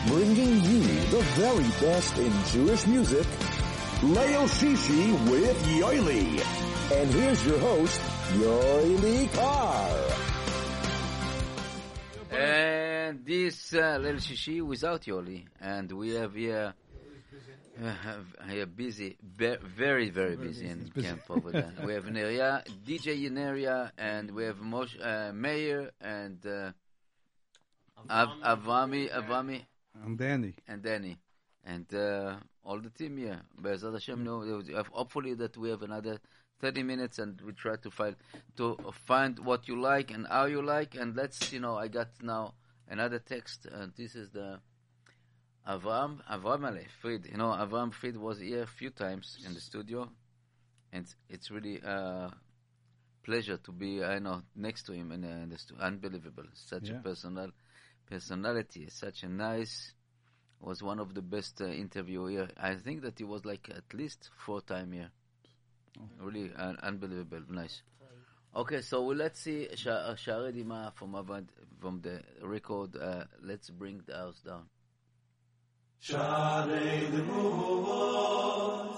Bringing 0.07 0.63
you 0.63 0.81
the 1.11 1.21
very 1.37 1.69
best 1.81 2.17
in 2.19 2.33
Jewish 2.47 2.87
music. 2.87 3.27
Leo 4.03 4.45
Shishi 4.47 5.13
with 5.31 5.59
Yoely. 5.67 6.41
And 6.99 7.11
here's 7.11 7.45
your 7.47 7.59
host, 7.59 8.01
Yoely 8.33 9.33
Kar. 9.33 9.91
And 12.31 13.25
this 13.27 13.75
uh, 13.75 13.99
Lel 14.01 14.15
Shishi 14.15 14.63
without 14.63 15.03
Yoely, 15.03 15.47
and 15.61 15.91
we 15.93 16.11
have 16.15 16.35
here. 16.35 16.75
Uh, 17.81 17.95
here 18.51 18.67
busy, 18.67 19.17
ve- 19.23 19.57
very, 19.63 20.11
very 20.11 20.35
busy 20.37 20.67
in 20.67 20.91
busy. 20.93 21.07
camp 21.07 21.21
over 21.31 21.53
there. 21.53 21.73
we 21.87 21.93
have 21.95 22.07
Neria, 22.07 22.65
DJ 22.85 23.31
Neria, 23.31 23.93
and 23.97 24.33
we 24.33 24.43
have 24.45 24.59
Mosh, 24.59 24.97
uh, 25.01 25.31
Mayor 25.33 25.91
and 26.01 26.45
uh, 26.45 26.73
Av- 28.11 28.59
Avami, 28.59 29.09
Avami, 29.13 29.65
And 30.05 30.19
Danny. 30.19 30.55
and 30.67 30.83
Danny, 30.83 31.19
and 31.65 31.95
uh, 31.95 32.35
all 32.69 32.81
the 32.81 32.91
team 32.91 33.17
here. 33.17 33.41
B'ezrat 33.63 33.95
Hashem, 33.95 34.23
no, 34.23 34.63
hopefully 34.93 35.33
that 35.35 35.57
we 35.57 35.71
have 35.71 35.83
another 35.83 36.19
30 36.61 36.83
minutes 36.83 37.19
and 37.19 37.41
we 37.41 37.53
try 37.53 37.77
to 37.77 37.91
find 37.91 38.15
to 38.57 38.77
find 39.07 39.39
what 39.39 39.67
you 39.69 39.81
like 39.81 40.11
and 40.11 40.27
how 40.27 40.45
you 40.45 40.61
like. 40.61 40.95
And 40.95 41.17
let's, 41.17 41.51
you 41.53 41.61
know, 41.61 41.77
I 41.77 41.89
got 41.89 42.09
now 42.21 42.55
another 42.89 43.21
text, 43.21 43.67
and 43.67 43.93
this 43.97 44.15
is 44.15 44.29
the 44.31 44.61
Avram 45.67 46.19
Avram 46.31 46.67
Ale 46.69 46.85
Fried. 47.01 47.27
You 47.31 47.39
know, 47.39 47.49
Avram 47.65 47.93
Fried 47.93 48.17
was 48.17 48.39
here 48.41 48.63
a 48.63 48.67
few 48.67 48.91
times 48.91 49.39
in 49.47 49.55
the 49.55 49.61
studio, 49.61 50.11
and 50.93 51.07
it's 51.29 51.51
really 51.51 51.79
a 51.79 52.31
pleasure 53.25 53.59
to 53.59 53.73
be, 53.73 54.03
I 54.05 54.19
know, 54.19 54.43
next 54.57 54.85
to 54.85 54.93
him 54.93 55.13
in, 55.13 55.25
uh, 55.25 55.29
in 55.29 55.49
the 55.51 55.59
stu- 55.59 55.77
Unbelievable, 55.81 56.45
such 56.55 56.89
Yeah. 56.89 56.99
a 56.99 57.03
personal 57.03 57.51
personality, 58.07 58.89
such 58.91 59.23
a 59.23 59.29
nice. 59.29 59.93
Was 60.61 60.83
one 60.83 60.99
of 60.99 61.15
the 61.15 61.23
best 61.23 61.61
uh, 61.61 61.67
interview 61.67 62.27
here. 62.27 62.49
I 62.61 62.75
think 62.75 63.03
that 63.03 63.19
he 63.19 63.25
was 63.25 63.45
like 63.45 63.71
at 63.71 63.95
least 63.95 64.31
four 64.37 64.61
time 64.61 64.93
here. 64.93 65.11
Really 66.21 66.51
uh, 66.57 66.75
unbelievable, 66.83 67.43
nice. 67.49 67.83
Okay, 68.55 68.81
so 68.81 69.03
well, 69.03 69.17
let's 69.17 69.41
see 69.41 69.69
Sha- 69.77 69.91
uh, 69.91 70.15
Dima 70.17 70.93
from 70.95 71.13
Avad, 71.13 71.47
from 71.81 72.01
the 72.01 72.23
record. 72.43 72.97
Uh, 72.97 73.25
let's 73.43 73.71
bring 73.71 74.03
the 74.07 74.15
house 74.15 74.41
down. 74.41 74.65
Shade 76.01 76.17
the 77.13 77.23
movos, 77.23 78.97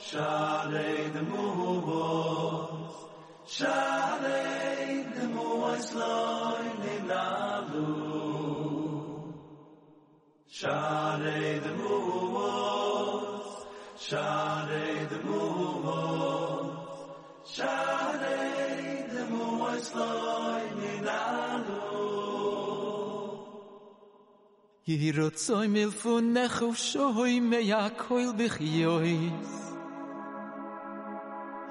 shade 0.00 1.12
the 1.12 1.20
movos, 1.20 2.92
shade 3.46 5.12
the 5.14 5.26
Shade 10.61 11.61
the 11.63 11.73
movos, 11.81 13.65
shade 13.99 15.09
the 15.09 15.19
movos, 15.27 16.77
shade 17.45 19.09
the 19.11 19.23
movos 19.33 19.87
loin 19.95 20.79
in 20.93 21.07
alu. 21.07 21.77
Yirotzoy 24.87 25.67
milfunech 25.75 26.59
uvshoy 26.67 27.33
meyakoil 27.41 28.31
b'chyois 28.37 29.67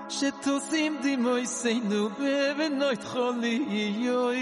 שתוסים 0.08 0.96
דימויסנו 1.02 2.08
בבנות 2.08 3.04
חוליות 3.04 4.36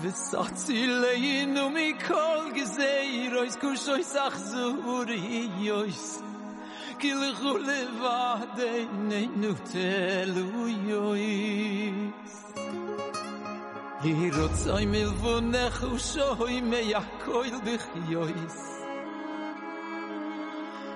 וסצילינו 0.00 1.70
מכל 1.70 2.50
גזירויס 2.54 3.56
קושויס 3.56 4.16
אכזוריות 4.16 5.88
כי 6.98 7.14
לכו 7.14 7.58
לבדנו 7.58 9.54
תלויות 9.72 11.16
ירוצוי 14.04 14.86
מלבונך 14.86 15.86
ושוי 15.94 16.60
מייקויל 16.60 17.54
בחיויס 17.64 18.78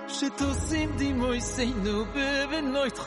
שתוסים 0.07 0.91
דימויסנו 0.97 2.05
בבנות 2.15 2.99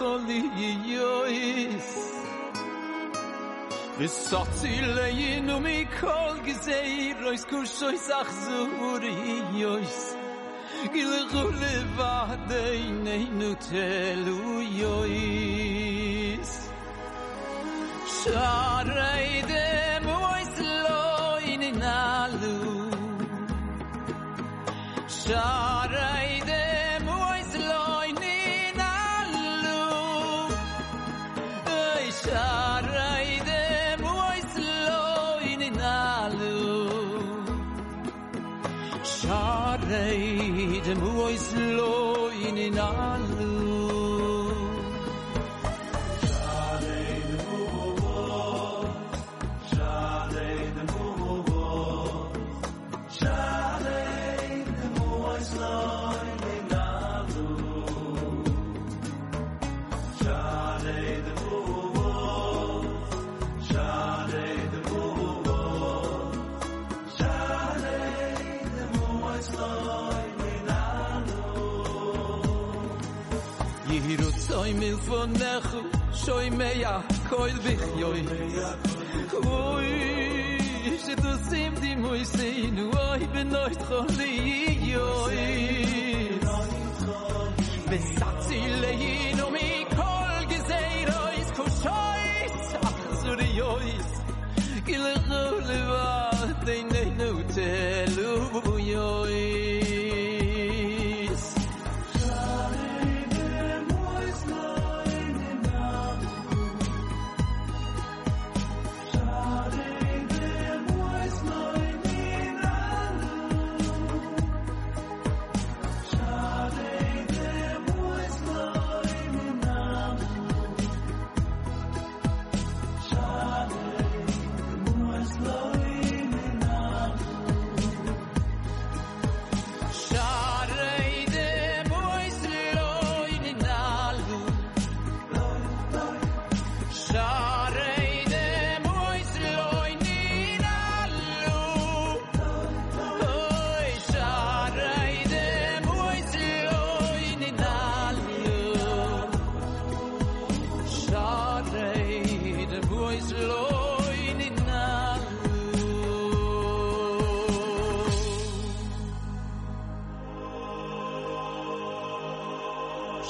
Es 4.03 4.29
sagt 4.31 4.57
sie 4.57 4.79
lein 4.79 5.47
um 5.51 5.65
ich 5.67 5.87
kol 5.99 6.39
gesei 6.43 7.13
rois 7.23 7.43
kusch 7.47 7.69
so 7.69 7.89
ich 7.89 8.01
sag 8.01 8.25
so 8.45 8.57
wur 8.79 9.01
ich 9.03 9.59
jois 9.61 9.97
gil 10.93 11.27
gul 11.33 11.61
va 11.97 12.35
dei 12.49 12.81
nei 13.05 13.27
nu 13.39 13.51
telu 13.69 14.39
jois 14.79 16.51
sarai 18.23 19.31
shoy 76.25 76.49
meya 76.59 76.93
koil 77.29 77.57
bichyoy 77.65 78.21
Oy 79.59 79.89
shtusim 81.03 81.73
di 81.81 81.91
moiseinu 82.03 82.85
oy 83.07 83.21
benoit 83.33 83.79
choli 83.87 84.33
yoy 84.91 85.39
Besatzileyinu 87.89 89.47
mi 89.55 89.69
kol 89.97 90.41
gezeirois 90.51 91.49
kushois 91.59 92.67
achzuriyois 92.89 94.11
Kilechu 94.89 95.43
levad 95.69 96.59
deinenu 96.67 97.31
telu 97.55 98.33
yois 98.91 99.50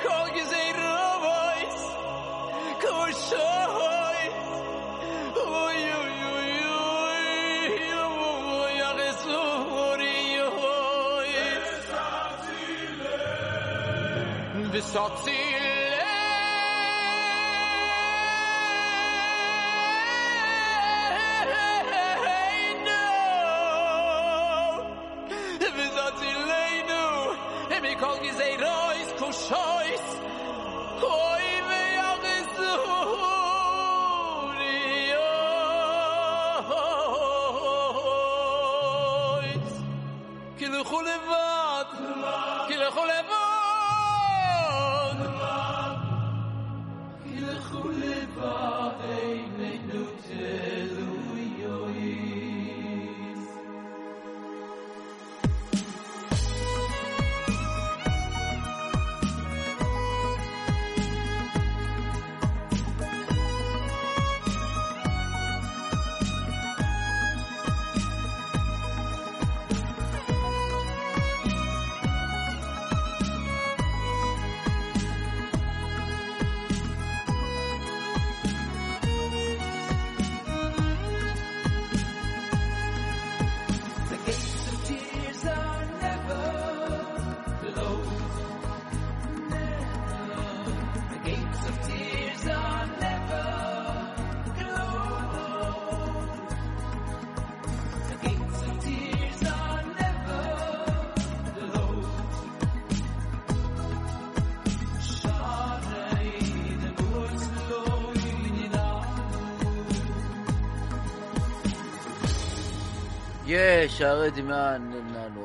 Yeah, 114.04 114.20
Share 114.20 114.30
Diman 114.32 114.92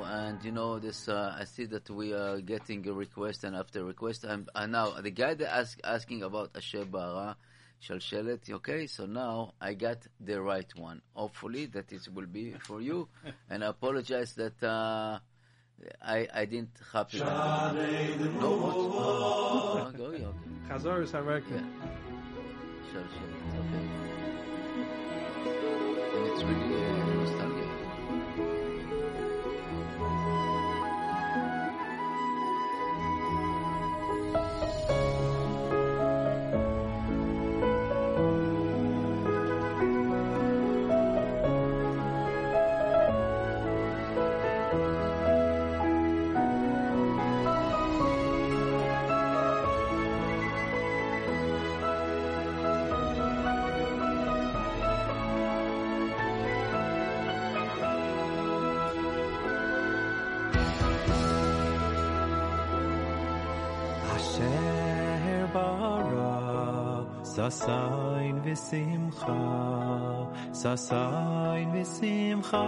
and 0.03 0.43
you 0.43 0.51
know 0.51 0.79
this. 0.79 1.07
Uh, 1.07 1.33
I 1.39 1.45
see 1.45 1.63
that 1.67 1.89
we 1.89 2.11
are 2.13 2.41
getting 2.41 2.85
a 2.89 2.91
request 2.91 3.45
and 3.45 3.55
after 3.55 3.85
request. 3.85 4.25
I'm 4.27 4.47
uh, 4.53 4.65
now 4.65 4.99
the 4.99 5.11
guy 5.11 5.33
that 5.33 5.55
ask 5.55 5.79
asking 5.81 6.23
about 6.23 6.51
Asher 6.57 6.83
Bara 6.83 7.37
Shalshelet. 7.81 8.51
Okay, 8.51 8.85
so 8.87 9.05
now 9.05 9.53
I 9.61 9.75
got 9.75 9.99
the 10.19 10.41
right 10.41 10.69
one. 10.75 11.01
Hopefully 11.13 11.67
that 11.67 11.93
it 11.93 12.09
will 12.13 12.25
be 12.25 12.51
for 12.59 12.81
you. 12.81 13.07
and 13.49 13.63
I 13.63 13.67
apologize 13.67 14.33
that 14.35 14.61
uh, 14.61 15.19
I 16.03 16.27
I 16.33 16.43
didn't 16.43 16.75
happy. 16.91 17.19
No, 17.19 17.29
what? 18.59 19.95
Okay, 19.95 20.03
okay. 20.03 20.49
Chazoris 20.67 21.11
Hareka. 21.11 21.63
Shalshelet. 22.91 23.55
Okay. 23.61 23.85
And 26.11 26.27
it's 26.27 26.43
really 26.43 26.88
sasain 67.49 68.37
v'simcha 68.45 69.41
sasain 70.53 71.69
v'simcha 71.73 72.65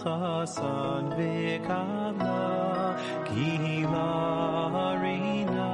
chasan 0.00 1.04
v'kala 1.16 2.44
kila 3.28 4.10
harina 4.74 5.70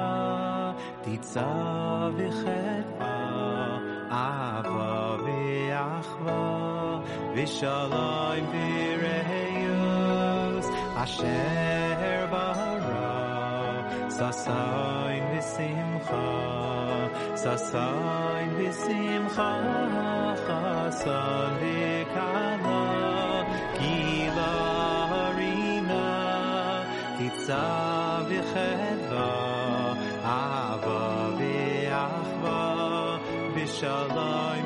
titza 1.02 1.50
v'chetva 2.16 3.16
ava 4.22 4.94
v'achva 5.24 6.40
v'shalayim 7.34 8.46
v'reyus 8.54 10.66
Asher 11.02 12.28
Sasain 14.16 15.24
v'simcha, 15.32 16.26
sasain 17.42 18.50
v'simcha, 18.58 19.50
chasan 20.46 21.52
v'kala, 21.60 22.82
gila 23.78 24.52
harina, 25.10 26.06
titza 27.18 27.66
v'chedva, 28.28 29.30
ava 30.22 31.02
v'achva, 31.38 32.60
v'shalayim 33.54 34.63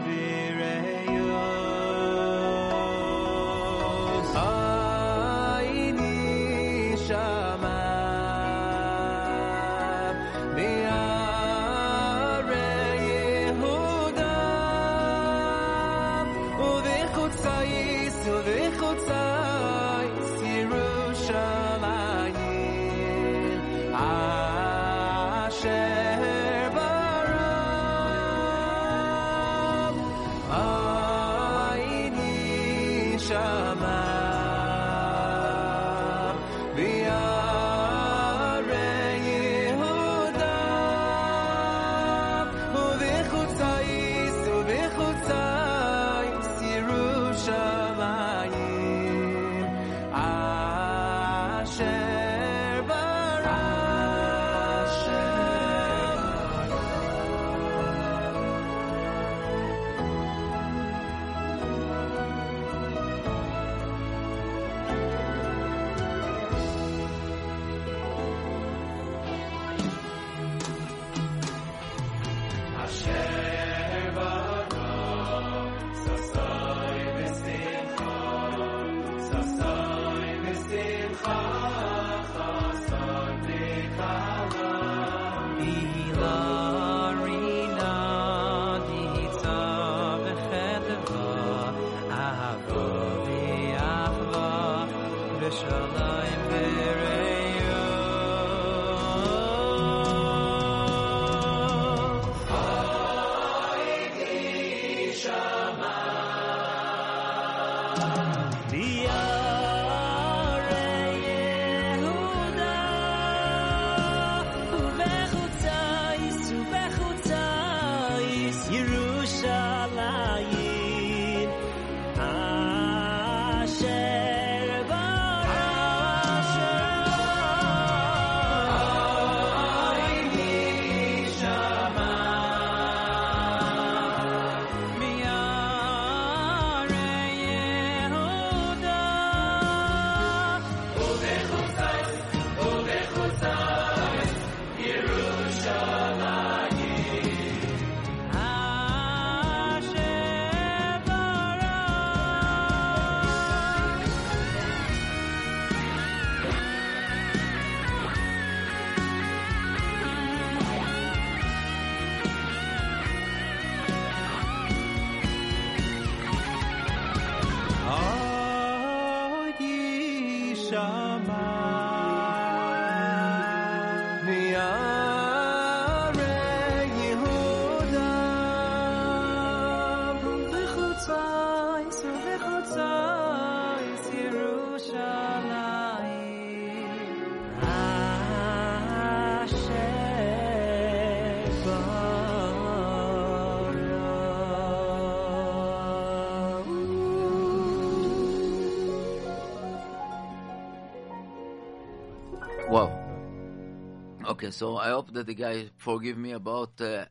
Okay, 204.38 204.52
so 204.52 204.76
I 204.76 204.90
hope 204.90 205.12
that 205.14 205.26
the 205.26 205.34
guy 205.34 205.64
forgive 205.78 206.16
me 206.16 206.30
about 206.30 206.80
uh, 206.80 207.06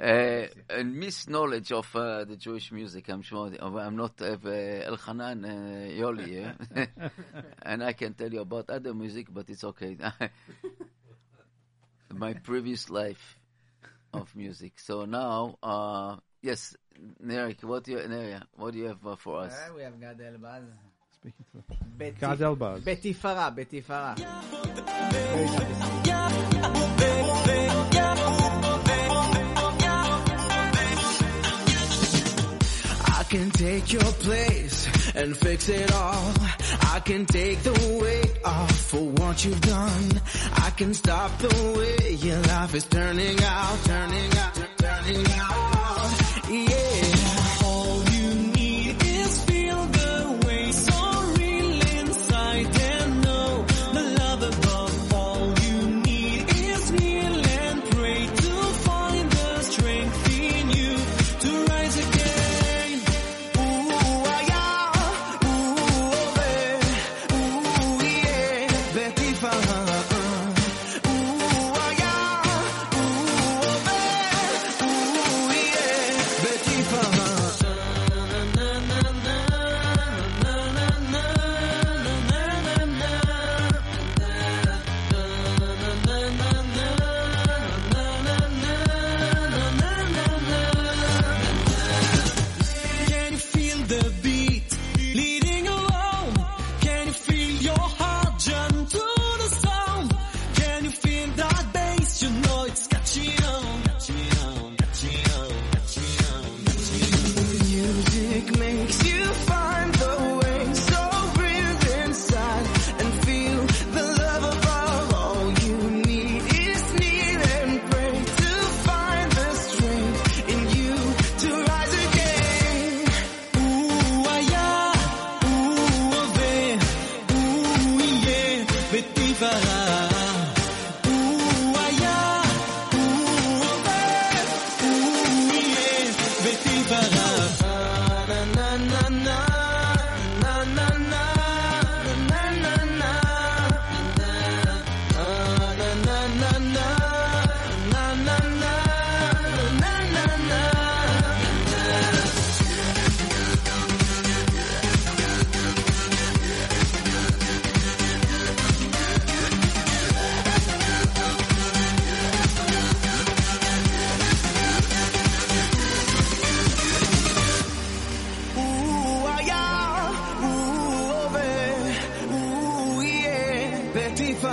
uh, 0.00 0.46
a 0.70 0.82
misknowledge 0.82 1.72
of 1.72 1.94
uh, 1.94 2.24
the 2.24 2.36
Jewish 2.36 2.72
music. 2.72 3.10
I'm 3.10 3.20
sure 3.20 3.52
I'm 3.60 3.96
not 3.96 4.18
of 4.22 4.46
uh, 4.46 4.48
Elchanan 4.48 5.44
uh, 5.44 5.90
Yoely, 6.00 6.54
and 7.62 7.84
I 7.84 7.92
can 7.92 8.14
tell 8.14 8.32
you 8.32 8.40
about 8.40 8.70
other 8.70 8.94
music, 8.94 9.26
but 9.30 9.50
it's 9.50 9.62
okay. 9.62 9.98
My 12.14 12.32
previous 12.32 12.88
life 12.88 13.38
of 14.14 14.34
music. 14.34 14.80
So 14.80 15.04
now, 15.04 15.58
uh, 15.62 16.16
yes, 16.40 16.74
Neria, 17.22 17.62
what 17.62 17.84
do 17.84 17.92
you, 17.92 18.40
what 18.56 18.72
do 18.72 18.78
you 18.78 18.86
have 18.86 19.06
uh, 19.06 19.16
for 19.16 19.40
us? 19.40 19.52
Ah, 19.54 19.74
we 19.76 19.82
have 19.82 20.00
Gad 20.00 20.18
Elbaz. 20.18 20.62
Speaking 21.12 21.44
to 21.52 22.20
Gad 22.20 22.38
Elbaz. 22.38 22.80
Betifara, 22.80 23.54
Betifara. 23.54 24.79
I 33.02 33.24
can 33.28 33.50
take 33.50 33.92
your 33.92 34.02
place 34.02 34.88
and 35.14 35.36
fix 35.36 35.68
it 35.68 35.92
all. 35.92 36.32
I 36.92 37.00
can 37.04 37.26
take 37.26 37.62
the 37.62 38.00
weight 38.02 38.38
off 38.44 38.72
for 38.72 39.02
what 39.02 39.44
you've 39.44 39.60
done. 39.60 40.20
I 40.54 40.70
can 40.70 40.92
stop 40.94 41.30
the 41.38 41.48
way 41.76 42.14
your 42.14 42.40
life 42.40 42.74
is 42.74 42.84
turning 42.86 43.42
out, 43.42 43.78
turning 43.84 44.32
out, 44.36 44.58
turning 44.78 45.26
out. 45.26 46.50
Yeah. 46.50 47.19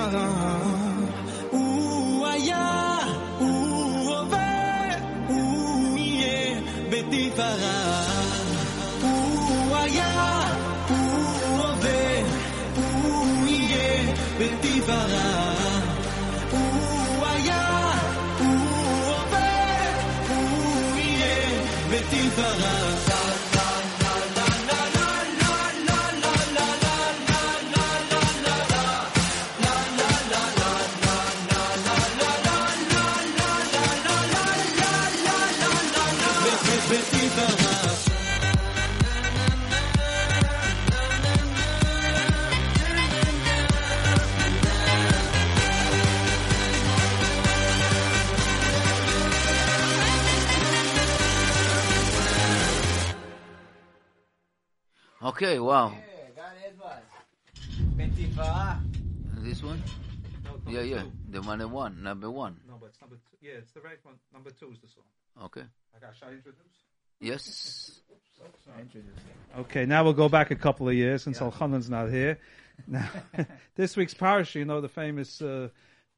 Uh-huh. 0.10 0.47
Yeah. 61.58 61.64
The 61.64 61.68
one, 61.68 61.94
one, 61.94 62.04
number 62.04 62.32
one. 62.32 62.58
No, 62.68 62.78
but 62.80 62.88
it's 62.88 63.02
number 63.02 63.16
two. 63.16 63.38
Yeah, 63.42 63.54
it's 63.60 63.72
the 63.72 63.82
right 63.82 63.98
one. 64.04 64.16
Number 64.34 64.52
two 64.52 64.72
is 64.72 64.80
the 64.80 64.88
song. 64.88 65.04
Okay. 65.46 65.64
I 65.96 66.00
got 66.00 66.16
shall 66.16 66.30
I 66.30 66.34
introduce? 66.34 66.62
Yes. 67.20 68.00
Okay, 69.58 69.88
now 69.88 70.04
we'll 70.04 70.14
go 70.14 70.30
back 70.30 70.52
a 70.52 70.56
couple 70.56 70.88
of 70.88 70.94
years 70.94 71.24
since 71.24 71.40
Elchanan's 71.40 71.90
not 71.90 72.10
here. 72.10 72.38
Now, 72.88 73.10
this 73.76 73.98
week's 73.98 74.14
parasha, 74.14 74.60
you 74.60 74.66
know 74.66 74.82
the 74.82 74.88
famous 74.88 75.42
uh, 75.42 75.70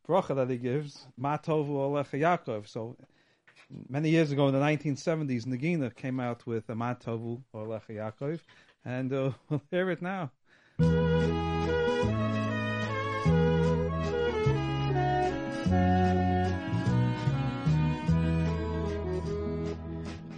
bracha 0.06 0.36
that 0.36 0.50
he 0.50 0.58
gives, 0.58 1.08
Matovu 1.18 1.70
Alecha 1.70 2.20
Yaakov. 2.20 2.68
So 2.68 2.98
many 3.88 4.10
years 4.10 4.34
ago 4.34 4.50
in 4.50 4.54
the 4.54 4.60
1970s, 4.60 5.46
Nagina 5.46 5.96
came 5.96 6.20
out 6.20 6.46
with 6.46 6.70
a 6.70 6.74
Matovu 6.74 7.42
Alecha 7.56 7.92
Yaakov, 7.92 8.42
and 8.84 9.14
uh, 9.14 9.32
we'll 9.50 9.62
hear 9.72 9.90
it 9.90 10.02
now. 10.02 10.32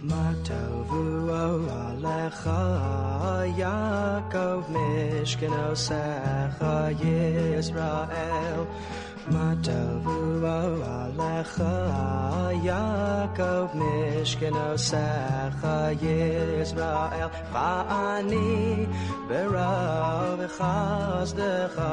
Matavu 0.02 1.02
Alecha 1.70 2.60
Yaakov 3.56 4.62
Mishkeno 4.68 5.66
secha 5.74 6.92
Yisrael. 7.00 8.66
Matavu 9.28 10.18
Alecha 10.98 11.74
Yaakov 12.68 13.68
Mishkeno 13.72 14.68
secha 14.76 15.76
Yisrael. 16.02 17.30
Va'ani 17.52 18.86
Berav 19.28 20.40
Chazdecha 20.56 21.92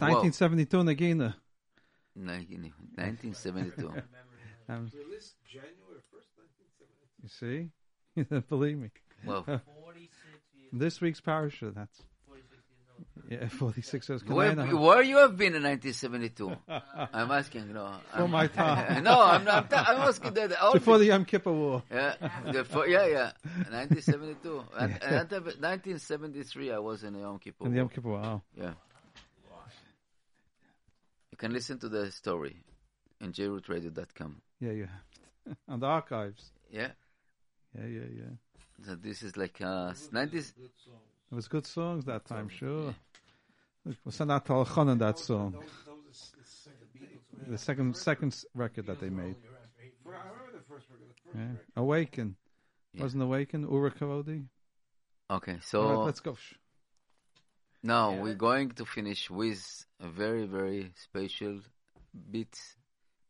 Yeah, 0.00 0.08
it's 0.08 0.40
Whoa. 0.40 0.52
1972 0.52 0.76
Nagina. 0.78 1.34
19, 2.14 2.72
1972. 2.94 3.92
Um, 4.68 4.90
Released 4.92 5.36
January 5.48 6.02
1st, 6.10 6.26
1970. 7.22 7.22
you 7.22 7.28
see? 7.28 7.70
You 8.16 8.24
don't 8.30 8.48
believe 8.48 8.76
me. 8.78 8.90
Well. 9.24 9.46
this 10.72 11.00
week's 11.00 11.20
parasha, 11.20 11.70
that's. 11.70 12.02
Yeah, 13.30 13.48
46 13.48 14.08
years. 14.08 14.24
Where, 14.24 14.54
where 14.56 15.02
you 15.02 15.18
have 15.18 15.36
been 15.36 15.54
in 15.54 15.62
1972? 15.62 16.50
I'm 17.12 17.30
asking, 17.30 17.72
no. 17.72 17.92
For 18.12 18.22
I'm- 18.22 18.30
my 18.32 18.46
time. 18.48 19.04
no, 19.04 19.20
I'm 19.22 19.44
not. 19.44 19.64
I'm, 19.64 19.68
ta- 19.68 19.84
I'm 19.88 20.08
asking 20.08 20.34
that. 20.34 20.60
all 20.60 20.72
Before 20.72 20.98
the 20.98 21.06
Yom 21.06 21.24
Kippur 21.24 21.52
War. 21.52 21.82
Yeah, 21.90 22.14
before, 22.50 22.88
yeah, 22.88 23.06
yeah. 23.06 23.32
1972. 23.70 24.64
And, 24.78 24.92
and 25.02 25.30
1973, 25.30 26.72
I 26.72 26.78
was 26.78 27.04
in 27.04 27.12
the 27.14 27.20
Yom 27.20 27.38
Kippur. 27.38 27.66
In 27.66 27.72
the 27.72 27.78
Yom 27.78 27.88
Kippur 27.88 28.08
War. 28.08 28.20
Oh. 28.24 28.42
Yeah. 28.56 28.72
You 31.36 31.38
can 31.48 31.52
listen 31.52 31.78
to 31.80 31.90
the 31.90 32.10
story 32.10 32.56
in 33.20 33.30
jrootradio.com. 33.30 34.40
Yeah, 34.58 34.70
yeah. 34.72 34.86
On 35.68 35.78
the 35.78 35.84
archives. 35.84 36.50
Yeah. 36.70 36.92
Yeah, 37.78 37.84
yeah, 37.88 38.08
yeah. 38.10 38.86
So 38.86 38.94
this 38.94 39.22
is 39.22 39.36
like 39.36 39.60
uh, 39.60 39.92
90s. 40.14 40.54
It 40.56 41.34
was 41.34 41.46
good 41.46 41.66
songs 41.66 42.06
that 42.06 42.24
time, 42.24 42.48
sure. 42.48 42.94
Look, 43.84 43.96
We 44.06 44.12
sent 44.12 44.32
out 44.32 44.46
to 44.46 44.54
Al 44.54 44.64
that 44.64 45.18
song. 45.18 45.62
The 47.46 47.58
second 47.58 47.94
second 47.98 48.32
s- 48.32 48.46
record 48.54 48.86
that 48.86 48.98
they 49.00 49.10
made. 49.10 49.36
I 49.36 50.08
remember 50.08 50.52
the 50.54 50.64
first 50.66 50.86
record. 50.88 51.06
The 51.10 51.22
first 51.22 51.36
Yeah. 51.36 51.42
record. 51.48 51.60
Awaken. 51.76 52.36
Yeah. 52.94 53.02
Wasn't 53.02 53.22
Awaken? 53.22 53.64
Ura 53.64 53.90
Karodi? 53.90 54.46
Okay, 55.30 55.58
so 55.62 55.82
All 55.82 55.96
right, 55.98 56.04
let's 56.06 56.20
go. 56.20 56.38
Now 57.86 58.10
we're 58.20 58.34
going 58.34 58.70
to 58.70 58.84
finish 58.84 59.30
with 59.30 59.86
a 60.00 60.08
very, 60.08 60.44
very 60.44 60.90
special 60.96 61.60
beat 62.32 62.58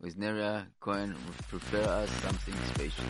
with 0.00 0.18
Neria 0.18 0.68
Cohen. 0.80 1.14
Prepare 1.50 1.86
us 1.86 2.10
something 2.22 2.54
special. 2.72 3.04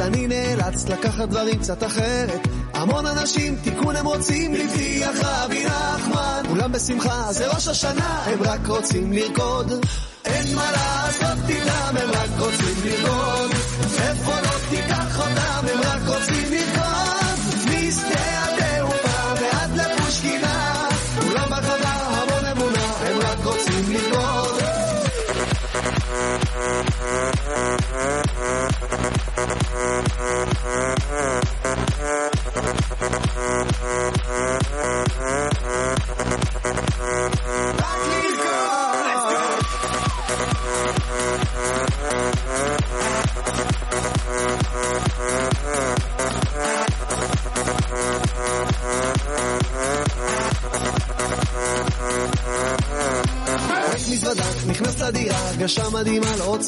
אני 0.00 0.26
נאלץ 0.26 0.88
לקחת 0.88 1.28
דברים 1.28 1.58
קצת 1.58 1.84
אחרת. 1.84 2.48
המון 2.74 3.06
אנשים, 3.06 3.56
תיקון 3.56 3.96
הם 3.96 4.06
רוצים, 4.06 4.54
לבטיח 4.54 5.16
רבי 5.22 5.64
נחמן. 5.66 6.42
כולם 6.48 6.72
בשמחה, 6.72 7.32
זה 7.32 7.48
ראש 7.48 7.68
השנה, 7.68 8.22
הם 8.26 8.42
רק 8.42 8.66
רוצים 8.66 9.12
לרקוד. 9.12 9.72
אין 10.24 10.54
מה 10.54 10.72
לעשות 10.72 11.38
איתם, 11.48 11.96
הם 11.96 12.10
רק 12.10 12.30
רוצים 12.38 12.74
לרקוד. 12.84 13.59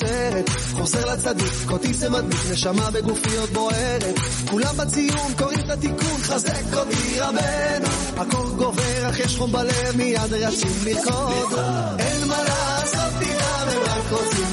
עוצרת. 0.02 0.50
חוזר 0.72 1.12
לצדיק, 1.12 1.52
כרטיס 1.68 1.96
זה 1.96 2.10
מדביק, 2.10 2.40
נשמה 2.52 2.90
בגופיות 2.90 3.50
בוערת. 3.50 4.18
כולם 4.50 4.76
בציון, 4.76 5.32
קוראים 5.38 5.60
את 5.60 5.70
התיקון, 5.70 6.20
חזק 6.22 6.74
אותי 6.74 7.20
רבנו. 7.20 7.88
הקור 8.16 8.48
גובר, 8.50 9.10
אך 9.10 9.18
יש 9.20 9.36
חום 9.36 9.52
בלב, 9.52 9.96
מיד 9.96 10.32
רצים 10.32 10.68
לרקוד. 10.84 11.58
אין 11.98 12.28
מה 12.28 12.42
לעשות 12.42 13.12
איתם, 13.20 13.68
הם 13.68 13.82
רק 13.82 14.12
רוצים 14.12 14.51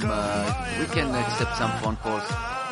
some. 0.00 0.10
Uh, 0.10 0.66
we 0.78 0.86
can 0.86 1.14
accept 1.14 1.56
some 1.56 1.70
phone 1.80 1.96
calls. 1.96 2.22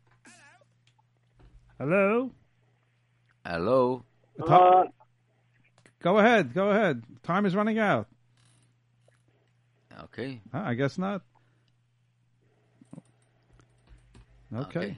Hello. 1.80 2.30
Hello. 3.44 4.04
Uh, 4.48 4.84
Go 6.04 6.20
ahead. 6.20 6.54
Go 6.54 6.70
ahead. 6.70 7.02
Time 7.24 7.48
is 7.48 7.56
running 7.56 7.80
out. 7.80 8.08
Okay. 10.04 10.40
Huh, 10.54 10.62
I 10.64 10.76
guess 10.76 10.99
not. 10.99 11.24
Okay. 14.56 14.80
Okay. 14.80 14.98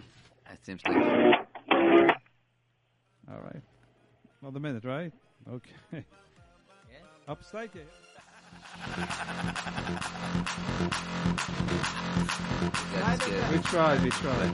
That 0.50 0.66
seems 0.66 0.82
like 0.86 0.98
All 3.32 3.40
right. 3.42 3.62
Another 4.41 4.60
minute, 4.60 4.86
right? 4.86 5.11
Okay. 5.52 6.06
Upstate 7.28 7.76
you. 7.76 7.82
That's 12.95 13.26
good. 13.26 13.52
We 13.52 13.57
tried. 13.60 14.02
We 14.02 14.10
tried. 14.11 14.53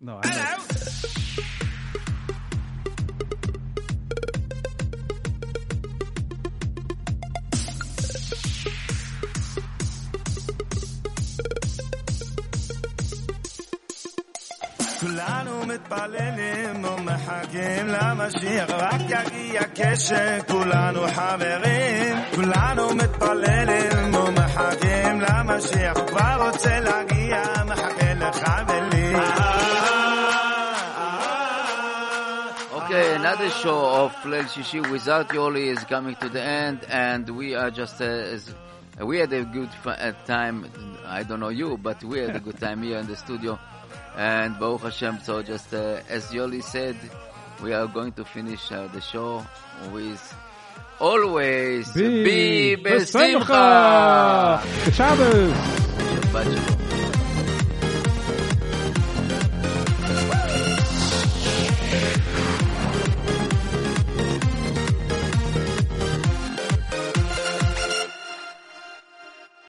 No, 0.00 0.20
I 0.22 0.28
know. 0.28 0.75
כולנו 15.16 15.66
מתפללים 15.66 16.84
ומחכים 16.84 17.86
למשיח, 17.86 18.70
רק 18.70 19.00
יגיע 19.08 19.62
קשר, 19.74 20.38
כולנו 20.48 21.00
חברים. 21.14 22.16
כולנו 22.34 22.94
מתפללים 22.94 24.14
ומחכים 24.14 25.20
למשיח, 25.20 25.98
כבר 26.06 26.46
רוצה 26.46 26.80
להגיע, 26.80 27.42
מחכה 27.66 28.14
לך 28.14 28.50
ולי. 28.68 29.16
Okay, 32.78 33.14
another 33.14 33.50
show 33.62 33.80
of 34.04 34.12
Leil 34.30 34.44
Shishi 34.44 34.80
without 34.92 35.28
Yoely 35.30 35.66
is 35.74 35.82
coming 35.84 36.14
to 36.16 36.28
the 36.28 36.42
end, 36.42 36.78
and 36.88 37.28
we 37.30 37.54
are 37.54 37.70
just 37.70 38.00
uh, 38.00 38.34
as 38.34 38.54
we 39.00 39.18
had 39.18 39.32
a 39.32 39.44
good 39.44 39.70
uh, 39.86 40.12
time. 40.26 40.56
I 41.06 41.22
don't 41.22 41.40
know 41.40 41.54
you, 41.62 41.78
but 41.78 42.04
we 42.04 42.20
had 42.20 42.36
a 42.36 42.40
good 42.40 42.60
time 42.60 42.82
here 42.82 42.98
in 42.98 43.06
the 43.06 43.16
studio 43.16 43.58
and 44.16 44.58
Baruch 44.58 44.82
Hashem. 44.82 45.20
So 45.20 45.42
just 45.42 45.72
uh, 45.74 46.00
as 46.08 46.26
Yoely 46.32 46.62
said, 46.62 46.96
we 47.62 47.72
are 47.72 47.86
going 47.86 48.12
to 48.12 48.24
finish 48.24 48.70
uh, 48.72 48.88
the 48.88 49.00
show 49.00 49.44
with 49.92 50.34
always 50.98 51.92
be, 51.92 52.24
Be 52.76 52.82
besimcha. 52.82 54.60
Shabbos. 54.92 56.85